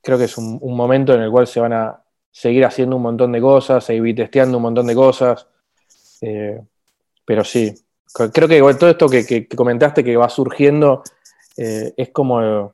[0.01, 3.31] creo que es un, momento en el cual se van a seguir haciendo un montón
[3.31, 5.47] de cosas, seguir testeando un montón de cosas,
[6.21, 6.61] eh,
[7.25, 7.73] pero sí,
[8.13, 11.03] creo que todo esto que, comentaste que va surgiendo
[11.57, 12.73] eh, es, como,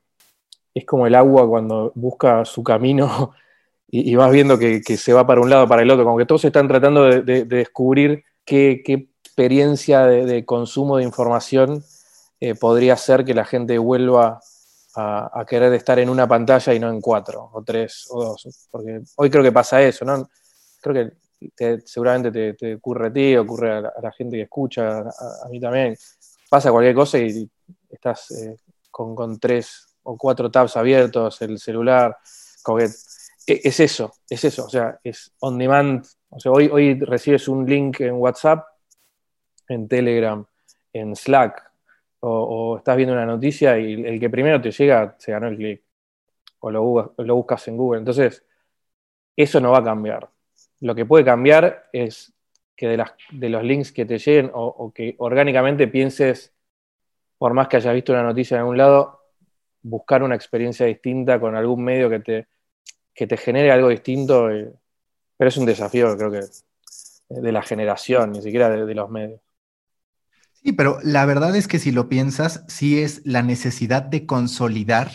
[0.74, 3.34] es como el agua cuando busca su camino
[3.88, 6.46] y, vas viendo que, se va para un lado, para el otro, como que todos
[6.46, 11.84] están tratando de, descubrir qué, experiencia de, consumo de información
[12.40, 14.40] eh, podría ser que la gente vuelva
[14.96, 18.68] a, querer estar en una pantalla y no en cuatro, o tres, o dos.
[18.70, 20.30] Porque hoy creo que pasa eso, ¿no?
[20.82, 21.14] Creo que
[21.86, 25.96] seguramente te, ocurre a ti, ocurre a la, gente que escucha, a, mí también.
[26.50, 27.50] Pasa cualquier cosa y
[27.90, 28.58] estás eh,
[28.90, 32.18] con, tres o cuatro tabs abiertos, el celular,
[32.78, 32.84] e,
[33.64, 36.06] es eso, es eso, o sea, es on demand.
[36.30, 38.66] O sea, hoy, hoy recibes un link en WhatsApp
[39.68, 40.46] en Telegram,
[40.94, 41.72] en Slack,
[42.20, 45.84] o, estás viendo una noticia y el que primero te llega se ganó el clic,
[46.60, 48.00] o lo buscas en Google.
[48.00, 48.44] Entonces,
[49.36, 50.30] eso no va a cambiar.
[50.82, 52.34] Lo que puede cambiar es
[52.76, 56.54] que de, de los links que te lleguen o, que orgánicamente pienses,
[57.38, 59.22] por más que hayas visto una noticia en algún lado,
[59.84, 62.48] buscar una experiencia distinta con algún medio que te,
[63.14, 64.52] que te genere algo distinto.
[64.52, 64.74] Eh,
[65.38, 66.42] pero es un desafío, creo que,
[67.30, 69.40] de la generación, ni siquiera de los medios.
[70.64, 75.10] Sí, pero la verdad es que si lo piensas, sí es la necesidad de consolidar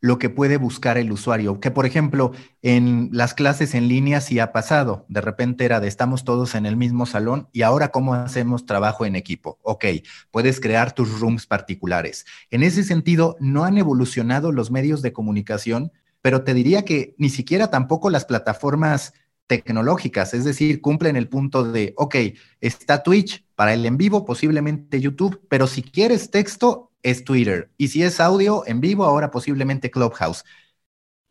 [0.00, 1.60] lo que puede buscar el usuario.
[1.60, 2.32] Que, por ejemplo,
[2.62, 5.04] en las clases en línea sí ha pasado.
[5.08, 9.04] De repente era de estamos todos en el mismo salón y ahora cómo hacemos trabajo
[9.04, 9.58] en equipo.
[9.62, 9.84] Ok,
[10.30, 12.26] puedes crear tus rooms particulares.
[12.50, 15.92] En ese sentido, no han evolucionado los medios de comunicación,
[16.22, 19.12] pero te diría que ni siquiera tampoco las plataformas
[19.46, 22.14] tecnológicas, es decir, cumplen el punto de, ok,
[22.60, 27.70] está Twitch para el en vivo, posiblemente YouTube, pero si quieres texto, es Twitter.
[27.76, 30.44] Y si es audio en vivo, ahora posiblemente Clubhouse.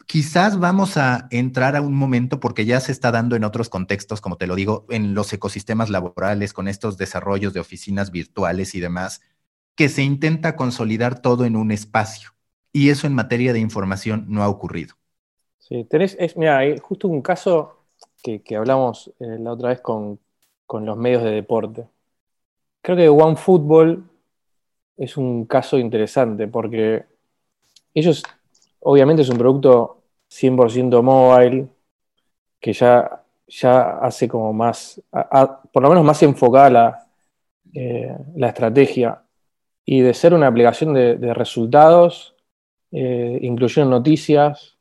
[0.05, 4.21] Quizás vamos a entrar a un momento, porque ya se está dando en otros contextos,
[4.21, 8.79] como te lo digo, en los ecosistemas laborales, con estos desarrollos de oficinas virtuales y
[8.79, 9.21] demás,
[9.75, 12.31] que se intenta consolidar todo en un espacio.
[12.73, 14.95] Y eso en materia de información no ha ocurrido.
[15.59, 17.79] Sí, tenés, es, mira, hay justo un caso
[18.23, 20.19] que, hablamos eh, la otra vez con,
[20.67, 21.87] los medios de deporte.
[22.81, 24.08] Creo que OneFootball
[24.99, 27.05] es un caso interesante porque
[27.93, 28.23] ellos,
[28.81, 31.67] obviamente, es un producto 100% mobile
[32.59, 35.01] que ya, ya hace como más,
[35.71, 37.07] por lo menos más enfocada la,
[37.73, 39.23] eh, la estrategia.
[39.85, 42.35] Y de ser una aplicación de, resultados,
[42.91, 44.77] eh, incluyendo noticias,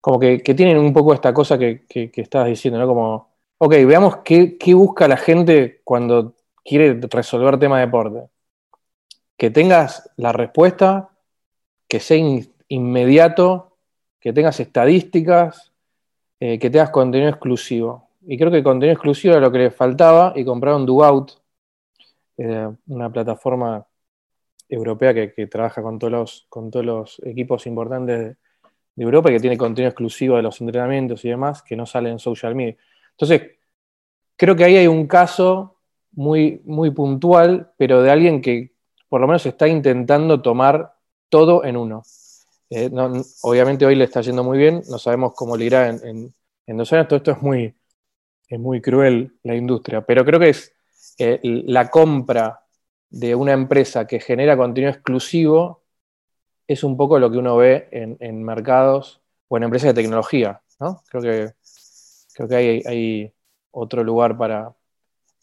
[0.00, 2.86] como que, tienen un poco esta cosa que, que, estabas diciendo, ¿no?
[2.86, 6.34] Como, ok, veamos qué, busca la gente cuando
[6.64, 8.35] quiere resolver tema de deporte.
[9.36, 11.10] Que tengas la respuesta,
[11.88, 12.18] que sea
[12.68, 13.76] inmediato,
[14.20, 15.72] que tengas estadísticas,
[16.40, 18.10] eh, que tengas contenido exclusivo.
[18.26, 21.32] Y creo que contenido exclusivo era lo que les faltaba y compraron Dugout,
[22.38, 23.86] eh, una plataforma
[24.68, 28.36] europea que, trabaja con todos, los, con todos los equipos importantes
[28.96, 32.18] de Europa que tiene contenido exclusivo de los entrenamientos y demás que no sale en
[32.18, 32.76] social media.
[33.12, 33.42] Entonces,
[34.36, 35.76] creo que ahí hay un caso
[36.12, 38.72] muy, muy puntual, pero de alguien que
[39.08, 40.94] por lo menos está intentando tomar
[41.28, 42.02] todo en uno.
[42.70, 42.90] Eh,
[43.42, 46.34] obviamente hoy le está yendo muy bien, no sabemos cómo le irá en,
[46.66, 47.74] dos años, todo esto es muy,
[48.48, 50.72] es muy cruel la industria, pero creo que es
[51.18, 52.66] eh, la compra
[53.08, 55.84] de una empresa que genera contenido exclusivo
[56.66, 60.62] es un poco lo que uno ve en, mercados o en empresas de tecnología.
[60.80, 61.02] ¿no?
[61.08, 61.52] Creo que,
[62.34, 63.32] creo que hay, hay
[63.70, 64.74] otro lugar para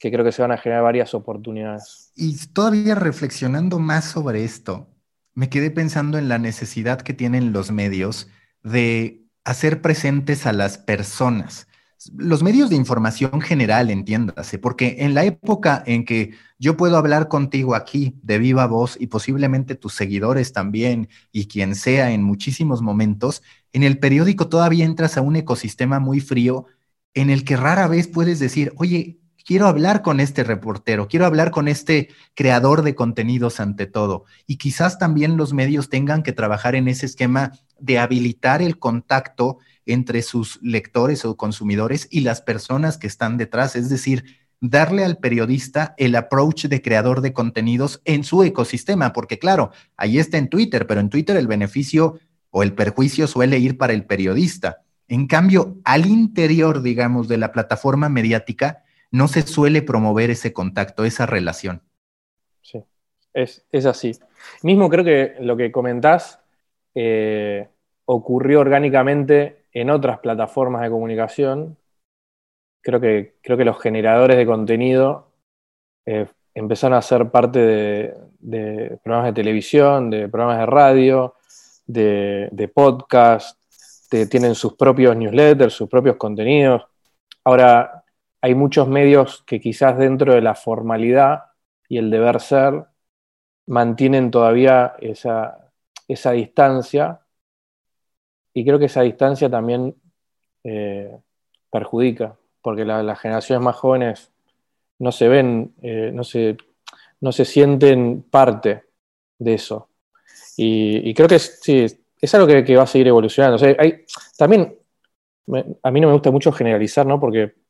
[0.04, 2.12] que creo que se van a generar varias oportunidades.
[2.14, 4.90] Y todavía reflexionando más sobre esto,
[5.34, 8.28] me quedé pensando en la necesidad que tienen los medios
[8.64, 11.70] de hacer presentes a las personas.
[12.18, 17.30] Los medios de información general, entiéndase, porque en la época en que yo puedo hablar
[17.30, 22.82] contigo aquí de viva voz y posiblemente tus seguidores también y quien sea en muchísimos
[22.82, 23.42] momentos,
[23.72, 26.66] en el periódico todavía entras a un ecosistema muy frío
[27.14, 31.52] en el que rara vez puedes decir, oye, quiero hablar con este reportero, quiero hablar
[31.52, 34.26] con este creador de contenidos ante todo.
[34.48, 39.58] Y quizás también los medios tengan que trabajar en ese esquema de habilitar el contacto
[39.86, 44.24] entre sus lectores o consumidores y las personas que están detrás, es decir,
[44.62, 50.20] darle al periodista el approach de creador de contenidos en su ecosistema, porque claro, ahí
[50.20, 52.20] está en Twitter, pero en Twitter el beneficio
[52.50, 54.84] o el perjuicio suele ir para el periodista.
[55.10, 58.83] En cambio, al interior, digamos, de la plataforma mediática,
[59.14, 61.84] no se suele promover ese contacto, esa relación.
[62.62, 62.84] Sí,
[63.34, 64.12] es, así.
[64.64, 66.40] Mismo creo que lo que comentás
[66.96, 67.70] eh,
[68.06, 71.78] ocurrió orgánicamente en otras plataformas de comunicación.
[72.82, 75.32] Creo que, creo que los generadores de contenido
[76.08, 77.60] eh, empezaron a ser parte
[78.40, 81.36] de, programas de televisión, de programas de radio,
[81.86, 83.62] de, de podcast,
[84.30, 86.84] tienen sus propios newsletters, sus propios contenidos.
[87.44, 88.03] Ahora,
[88.44, 91.46] hay muchos medios que quizás dentro de la formalidad
[91.88, 92.84] y el deber ser
[93.68, 95.72] mantienen todavía esa,
[96.34, 97.22] distancia
[98.54, 99.96] y creo que esa distancia también
[100.66, 101.18] eh,
[101.72, 104.34] perjudica, porque las generaciones más jóvenes
[105.00, 106.58] no se ven, eh, no, se,
[107.22, 108.84] no, se, sienten parte
[109.40, 109.88] de eso.
[110.58, 111.86] Y, creo que sí,
[112.20, 113.58] es algo que, va a seguir evolucionando.
[114.38, 114.78] también,
[115.82, 117.22] a mí no me gusta mucho generalizar, ¿no?
[117.22, 117.63] Porque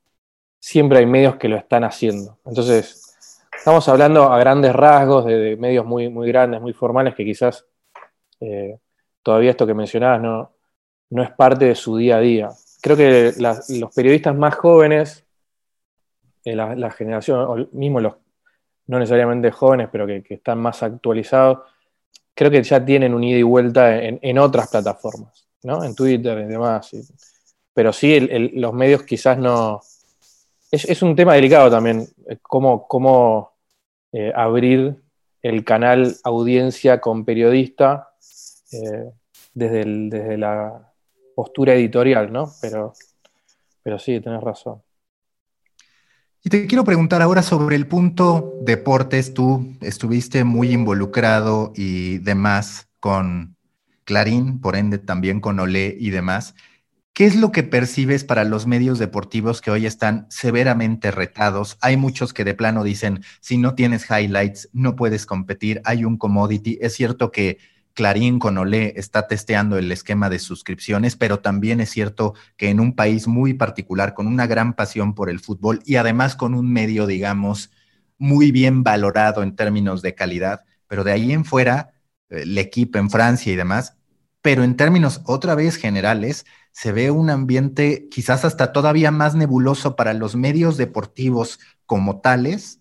[0.64, 2.38] siempre hay medios que lo están haciendo.
[2.46, 3.14] Entonces,
[3.54, 7.66] estamos hablando a grandes rasgos de, medios muy, muy grandes, muy formales, que quizás
[8.40, 8.78] eh,
[9.22, 10.52] todavía esto que mencionabas no,
[11.10, 12.48] no es parte de su día a día.
[12.80, 15.26] Creo que los periodistas más jóvenes,
[16.46, 18.14] eh, la, generación, o mismo los
[18.86, 21.58] no necesariamente jóvenes, pero que, están más actualizados,
[22.32, 25.84] creo que ya tienen un ida y vuelta en, otras plataformas, ¿no?
[25.84, 26.90] En Twitter y demás.
[27.74, 28.18] pero sí,
[28.54, 29.82] los medios quizás no,
[30.70, 33.52] es, un tema delicado también, eh, cómo,
[34.12, 34.96] eh, abrir
[35.42, 38.10] el canal audiencia con periodista
[38.72, 39.10] eh,
[39.52, 40.92] desde, desde, la
[41.34, 42.50] postura editorial, ¿no?
[42.60, 42.94] Pero,
[43.82, 44.82] pero sí, tenés razón.
[46.42, 49.32] Y te quiero preguntar ahora sobre el punto deportes.
[49.32, 53.56] Tú estuviste muy involucrado y demás con
[54.04, 56.54] Clarín, por ende también con Olé y demás.
[57.14, 61.78] ¿Qué es lo que percibes para los medios deportivos que hoy están severamente retados?
[61.80, 66.18] Hay muchos que de plano dicen, si no tienes highlights, no puedes competir, hay un
[66.18, 66.76] commodity.
[66.80, 67.58] Es cierto que
[67.92, 72.80] Clarín con Olé está testeando el esquema de suscripciones, pero también es cierto que en
[72.80, 76.72] un país muy particular, con una gran pasión por el fútbol y además con un
[76.72, 77.70] medio, digamos,
[78.18, 81.92] muy bien valorado en términos de calidad, pero de ahí en fuera,
[82.28, 83.96] el equipo en Francia y demás,
[84.44, 89.96] pero en términos otra vez generales, se ve un ambiente quizás hasta todavía más nebuloso
[89.96, 92.78] para los medios deportivos como tales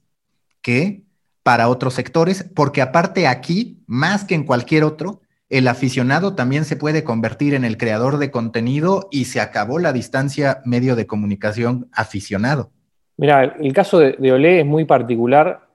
[0.61, 1.03] que
[1.41, 6.75] para otros sectores, porque aparte aquí, más que en cualquier otro, el aficionado también se
[6.75, 11.87] puede convertir en el creador de contenido y se acabó la distancia medio de comunicación
[11.93, 12.71] aficionado.
[13.15, 15.69] Mira, el caso de, de Olé es muy particular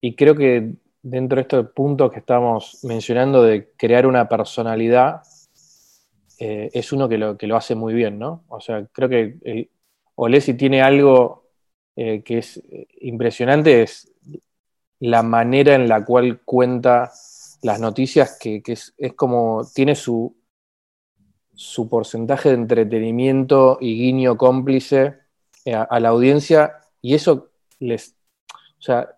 [0.00, 5.22] y creo que dentro de estos puntos que estamos mencionando de crear una personalidad,
[6.38, 8.44] eh, es uno que lo, que lo hace muy bien, ¿no?
[8.48, 9.70] O sea, creo que el,
[10.14, 11.48] Olesi tiene algo
[11.96, 14.12] eh, que es eh, impresionante, es
[15.00, 17.12] la manera en la cual cuenta
[17.62, 20.36] las noticias, que, es, como, tiene su,
[21.54, 25.18] su porcentaje de entretenimiento y guiño cómplice
[25.66, 28.16] a, la audiencia, y eso les,
[28.78, 29.16] o sea,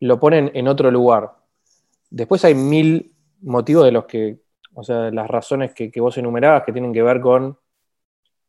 [0.00, 1.32] lo ponen en otro lugar.
[2.10, 4.38] Después hay mil motivos de los que
[4.74, 7.58] o sea, las razones que, vos enumerabas que tienen que ver con,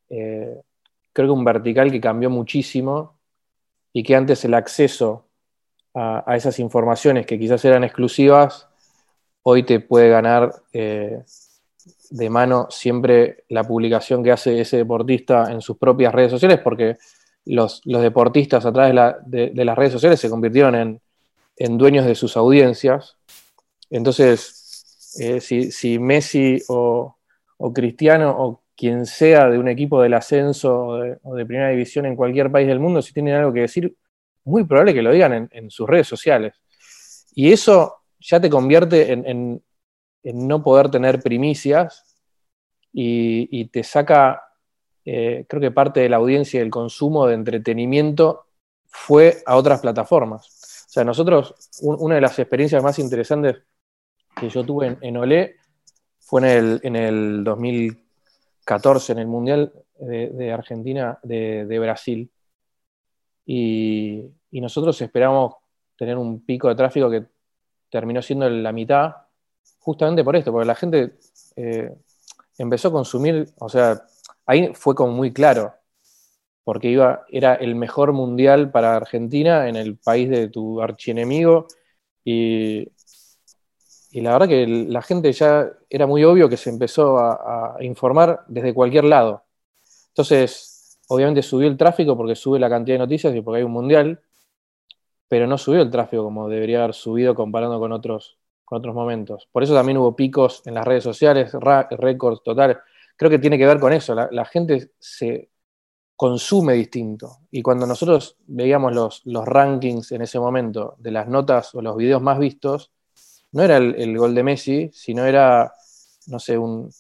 [0.10, 0.62] eh,
[1.14, 3.18] creo que un vertical que cambió muchísimo
[3.94, 5.26] y que antes el acceso
[5.94, 8.68] a, esas informaciones que quizás eran exclusivas,
[9.44, 11.24] hoy te puede ganar eh,
[12.10, 16.98] de mano siempre la publicación que hace ese deportista en sus propias redes sociales, porque
[17.46, 21.02] los, deportistas a través de, las redes sociales se convirtieron en,
[21.58, 23.18] en dueños de sus audiencias.
[23.90, 24.59] Entonces,
[25.18, 27.16] eh, si, Messi o,
[27.74, 32.52] Cristiano o quien sea de un equipo del ascenso o de, primera división en cualquier
[32.52, 33.96] país del mundo, si tienen algo que decir,
[34.46, 36.54] muy probable que lo digan en, sus redes sociales.
[37.34, 39.62] Y eso ya te convierte en,
[40.24, 42.18] no poder tener primicias
[42.94, 44.42] y, te saca,
[45.06, 48.46] eh, creo que parte de la audiencia y del consumo de entretenimiento
[48.88, 50.86] fue a otras plataformas.
[50.88, 53.58] O sea, nosotros, una de las experiencias más interesantes
[54.40, 55.56] que yo tuve en, Olé
[56.20, 62.32] fue en el, en el, 2014, en el Mundial de, Argentina, de, Brasil.
[63.46, 65.56] Y, nosotros esperamos
[65.96, 67.26] tener un pico de tráfico que
[67.90, 69.16] terminó siendo la mitad,
[69.80, 71.18] justamente por esto, porque la gente
[71.56, 71.94] eh,
[72.58, 74.02] empezó a consumir, o sea,
[74.46, 75.74] ahí fue como muy claro,
[76.64, 81.68] porque iba, era el mejor mundial para Argentina en el país de tu archienemigo.
[82.24, 82.88] Y,
[84.12, 88.44] y la verdad que la gente ya era muy obvio que se empezó a, informar
[88.48, 89.44] desde cualquier lado.
[90.10, 93.72] Entonces, obviamente subió el tráfico porque sube la cantidad de noticias y porque hay un
[93.72, 94.22] mundial,
[95.28, 99.48] pero no subió el tráfico como debería haber subido comparando con otros, con otros momentos.
[99.52, 101.52] Por eso también hubo picos en las redes sociales,
[101.92, 102.78] récords totales.
[103.16, 104.16] Creo que tiene que ver con eso.
[104.16, 105.50] la gente se,
[106.20, 107.38] consume distinto.
[107.50, 111.96] Y cuando nosotros veíamos los, los, rankings en ese momento de las notas o los
[111.96, 112.92] videos más vistos,
[113.52, 115.74] no era el, gol de Messi, sino era,
[116.28, 116.92] no sé, un,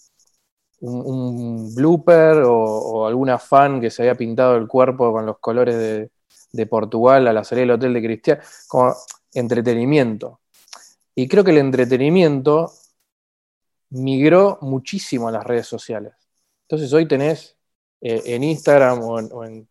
[0.82, 6.66] un, blooper o, alguna fan que se había pintado el cuerpo con los colores de,
[6.68, 8.95] Portugal a la salida del hotel de Cristiano, como
[9.34, 10.41] entretenimiento.
[11.16, 12.72] Y creo que el entretenimiento
[13.91, 16.14] migró muchísimo a las redes sociales.
[16.64, 17.58] Entonces hoy tenés
[18.02, 19.68] eh, en Instagram o en,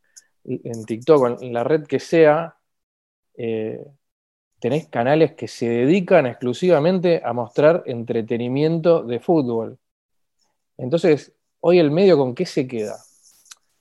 [0.87, 2.57] TikTok o en la red que sea,
[3.37, 3.85] eh,
[4.59, 9.79] tenés canales que se dedican exclusivamente a mostrar entretenimiento de fútbol.
[10.77, 12.97] Entonces, hoy el medio con qué se queda?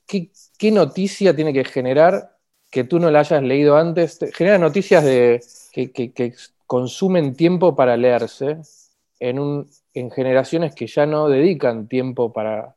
[0.06, 0.30] ¿Qué,
[0.72, 2.36] noticia tiene que generar
[2.70, 4.18] que tú no la hayas leído antes?
[4.34, 6.34] Genera noticias de, que,
[6.66, 8.58] consumen tiempo para leerse
[9.20, 12.74] en, en generaciones que ya no dedican tiempo para,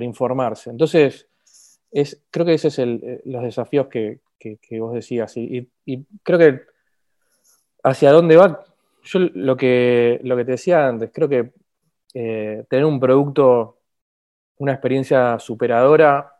[0.00, 0.70] informarse.
[0.70, 1.28] Entonces,
[1.90, 4.20] es, creo que ese es el, eh, los desafíos que,
[4.78, 5.36] vos decías.
[5.36, 5.68] Y,
[6.22, 6.60] creo que
[7.82, 8.64] hacia dónde va,
[9.02, 11.52] yo lo que, lo que te decía antes, creo que
[12.14, 13.80] eh, tener un producto,
[14.58, 16.32] una experiencia superadora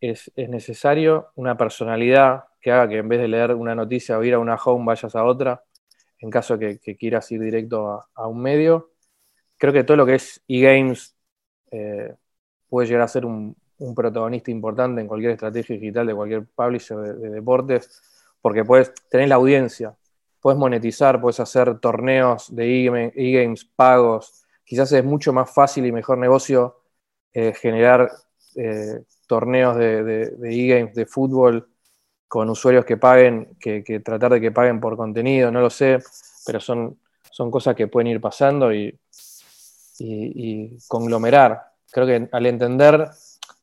[0.00, 4.34] es, necesario, una personalidad que haga que en vez de leer una noticia o ir
[4.34, 5.62] a una home vayas a otra,
[6.18, 8.92] en caso que, que quieras ir directo a, un medio.
[9.58, 11.16] Creo que todo lo que es e-games
[11.70, 12.14] eh,
[12.68, 13.56] puede llegar a ser un,
[13.94, 18.02] protagonista importante en cualquier estrategia digital de cualquier publisher de, deportes,
[18.40, 19.94] porque puedes tener la audiencia,
[20.40, 24.44] puedes monetizar, puedes hacer torneos de e-games pagos.
[24.64, 26.80] Quizás es mucho más fácil y mejor negocio
[27.32, 28.10] eh, generar
[28.56, 31.68] eh, torneos de e-games de, fútbol
[32.28, 35.98] con usuarios que paguen, que, tratar de que paguen por contenido, no lo sé,
[36.46, 36.98] pero son,
[37.30, 38.98] son cosas que pueden ir pasando y,
[39.98, 43.10] y conglomerar creo que al entender,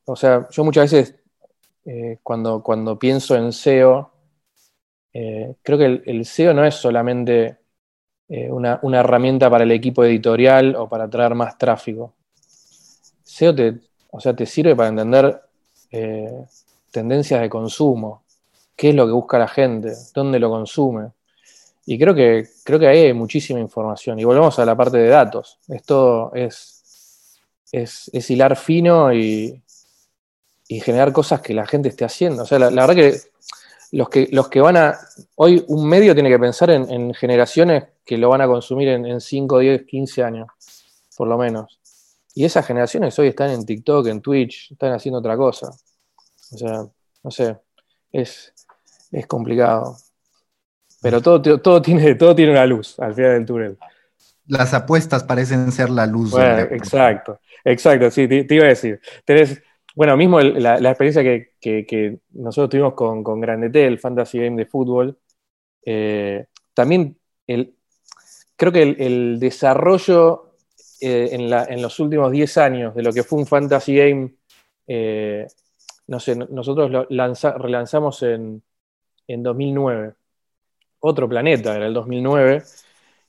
[0.10, 1.16] o sea, yo muchas veces
[1.86, 4.12] eh, cuando, cuando pienso en SEO,
[5.14, 7.58] eh, creo que el, SEO no es solamente
[8.28, 12.16] eh, una, herramienta para el equipo editorial o para traer más tráfico.
[13.24, 13.78] SEO te,
[14.10, 15.42] o sea, te sirve para entender
[16.92, 18.24] tendencias de consumo,
[18.76, 21.12] qué es lo que busca la gente, dónde lo consume.
[21.86, 24.20] Y creo que, creo que ahí hay muchísima información.
[24.20, 25.58] Y volvemos a la parte de datos.
[25.68, 26.80] Esto es
[27.72, 29.62] es, hilar fino y,
[30.78, 32.44] generar cosas que la gente esté haciendo.
[32.44, 33.18] O sea, la, verdad que
[33.92, 35.00] los, que los que van a.
[35.36, 39.60] Hoy un medio tiene que pensar en, generaciones que lo van a consumir en, 5,
[39.60, 40.48] 10, 15 años,
[41.18, 41.80] por lo menos.
[42.36, 45.72] Y esas generaciones hoy están en TikTok, en Twitch, están haciendo otra cosa.
[46.52, 46.86] O sea,
[47.24, 47.58] no sé,
[48.12, 48.54] es,
[49.28, 49.98] complicado.
[51.02, 53.78] Pero todo, todo, tiene, todo tiene una luz al final del túnel.
[54.46, 56.34] Las apuestas parecen ser la luz.
[56.38, 57.40] exacto.
[57.64, 59.02] Exacto, sí, te, iba a decir.
[59.26, 59.62] Tenés,
[60.00, 61.22] bueno, mismo la, experiencia
[61.60, 63.42] que, nosotros tuvimos con, con
[64.00, 65.20] fantasy game de fútbol,
[65.86, 67.76] eh, también el,
[68.56, 70.54] creo que el, desarrollo
[71.02, 74.36] eh, en, los últimos 10 años de lo que fue un fantasy game,
[74.88, 75.46] eh,
[76.08, 77.06] no sé, nosotros lo
[77.58, 78.64] relanzamos en,
[79.28, 80.14] en 2009.
[81.00, 82.64] Otro planeta era el 2009.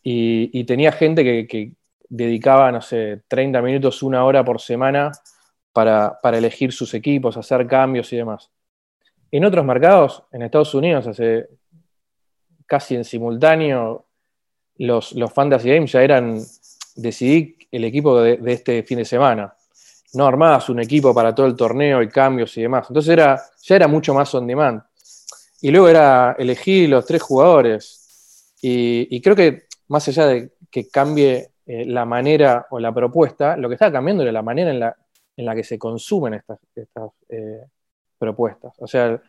[0.05, 1.73] Y, tenía gente que,
[2.09, 5.11] dedicaba, no sé, 30 minutos, una hora por semana
[5.73, 8.51] para, elegir sus equipos, hacer cambios y demás.
[9.31, 11.49] En otros mercados, en Estados Unidos, hace
[12.67, 14.07] casi en simultáneo,
[14.79, 16.41] los, los Fantasy Games ya eran,
[16.97, 19.55] decidí el equipo de, este fin de semana.
[20.15, 22.87] No armabas un equipo para todo el torneo y cambios y demás.
[22.89, 24.83] Entonces era, ya era mucho más on demand.
[25.61, 28.57] Y luego era elegir los tres jugadores.
[28.63, 33.69] Y, creo que más allá de que cambie eh, la manera o la propuesta, lo
[33.69, 34.97] que estaba cambiando era la manera en la,
[35.37, 36.59] en la que se consumen estas,
[37.29, 37.65] eh,
[38.19, 38.75] propuestas.
[38.79, 39.21] O sea,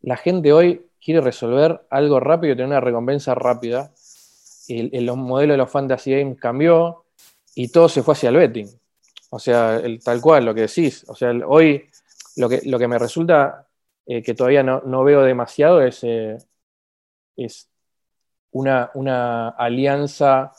[0.00, 3.92] la gente hoy quiere resolver algo rápido y tener una recompensa rápida.
[4.68, 7.04] El, los modelos de los fantasy games cambió
[7.54, 8.68] y todo se fue hacia el betting.
[9.30, 11.04] O sea, el, tal cual, lo que decís.
[11.08, 11.88] O sea, hoy
[12.36, 13.66] lo que, lo que me resulta
[14.06, 16.38] eh, que todavía no, veo demasiado es, eh,
[17.36, 17.68] es
[18.50, 20.52] una, una, alianza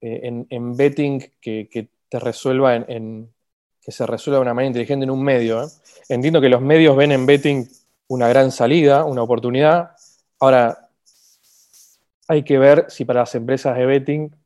[0.00, 3.32] en, betting que, te resuelva en,
[3.82, 5.62] que se resuelva de una manera inteligente en un medio.
[5.62, 5.68] ¿eh?
[6.08, 7.68] Entiendo que los medios ven en betting
[8.08, 9.92] una gran salida, una oportunidad.
[10.38, 10.90] Ahora,
[12.28, 14.36] hay que ver si para las empresas de betting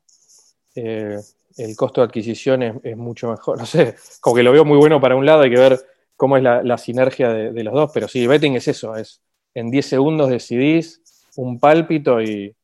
[0.75, 1.19] eh,
[1.57, 3.59] el costo de adquisición es, mucho mejor.
[3.59, 5.81] No sé, como que lo veo muy bueno para un lado, hay que ver
[6.17, 9.21] cómo es la, sinergia de, los dos, pero sí, betting es eso, es
[9.53, 11.03] en 10 segundos decidís
[11.37, 12.57] un pálpito y,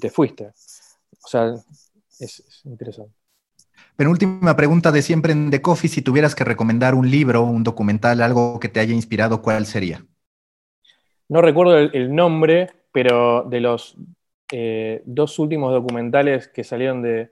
[0.00, 0.46] te fuiste.
[1.22, 1.54] O sea,
[2.18, 3.23] es interesante.
[3.96, 5.88] Penúltima pregunta de siempre en The Coffee.
[5.88, 10.04] Si tuvieras que recomendar un libro, un documental, algo que te haya inspirado, ¿cuál sería?
[11.28, 13.96] No recuerdo el, nombre, pero de los
[14.50, 17.30] eh, dos últimos documentales que salieron de,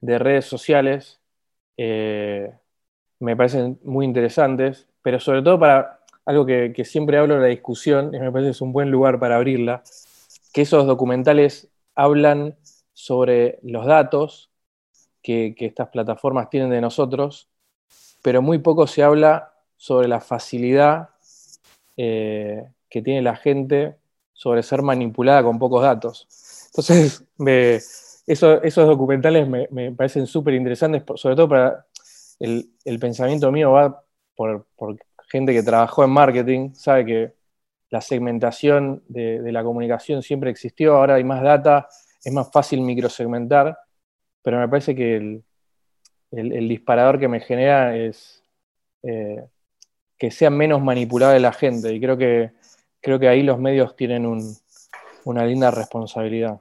[0.00, 1.20] redes sociales,
[1.76, 2.52] eh,
[3.20, 8.12] me parecen muy interesantes, pero sobre todo para algo que, siempre hablo de la discusión,
[8.12, 9.84] y me parece que es un buen lugar para abrirla,
[10.52, 12.56] que esos documentales hablan
[12.94, 14.49] sobre los datos
[15.22, 17.48] que, estas plataformas tienen de nosotros,
[18.22, 21.10] pero muy poco se habla sobre la facilidad
[21.96, 23.96] eh, que tiene la gente
[24.32, 26.26] sobre ser manipulada con pocos datos.
[26.68, 27.24] Entonces,
[28.26, 31.86] esos documentales me, parecen súper interesantes, sobre todo para
[32.38, 34.02] el, pensamiento mío va
[34.34, 34.66] por,
[35.28, 37.34] gente que trabajó en marketing, sabe que
[37.90, 41.88] la segmentación de, de, la comunicación siempre existió, ahora hay más data,
[42.24, 43.76] es más fácil microsegmentar
[44.42, 45.42] pero me parece que
[46.32, 48.42] el, disparador que me genera es
[49.02, 49.44] eh,
[50.18, 52.52] que sea menos manipulable la gente y creo que,
[53.00, 54.26] creo que ahí los medios tienen
[55.24, 56.60] una linda responsabilidad.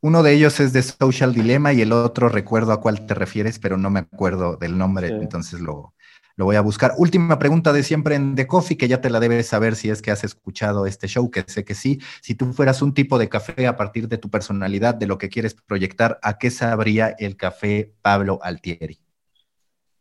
[0.00, 3.60] Uno de ellos es de Social Dilemma y el otro recuerdo a cuál te refieres,
[3.60, 5.94] pero no me acuerdo del nombre, entonces lo,
[6.36, 6.92] lo voy a buscar.
[6.96, 10.02] Última pregunta de siempre en The Coffee, que ya te la debes saber si es
[10.02, 12.00] que has escuchado este show, que sé que sí.
[12.20, 15.28] Si tú fueras un tipo de café a partir de tu personalidad, de lo que
[15.28, 18.98] quieres proyectar, ¿a qué sabría el café Pablo Altieri?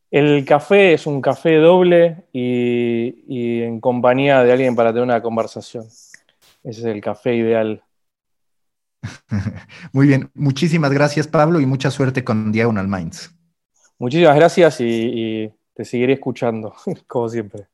[0.10, 5.86] El café es un café doble y, en compañía de alguien para tener una conversación.
[5.86, 7.84] Ese es el café ideal.
[9.94, 13.34] Muy bien, muchísimas gracias Pablo y mucha suerte con Diagonal Minds.
[13.98, 16.74] Muchísimas gracias y te seguiré escuchando,
[17.08, 17.68] como siempre.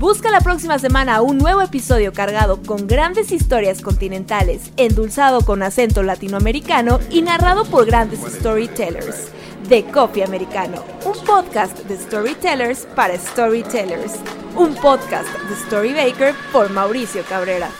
[0.00, 6.02] Busca la próxima semana un nuevo episodio cargado con grandes historias continentales, endulzado con acento
[6.02, 9.30] latinoamericano y narrado por grandes storytellers.
[9.68, 14.18] De Coffee Americano, un podcast de storytellers para storytellers.
[14.56, 17.70] Un podcast de Storybaker por Mauricio Cabrera.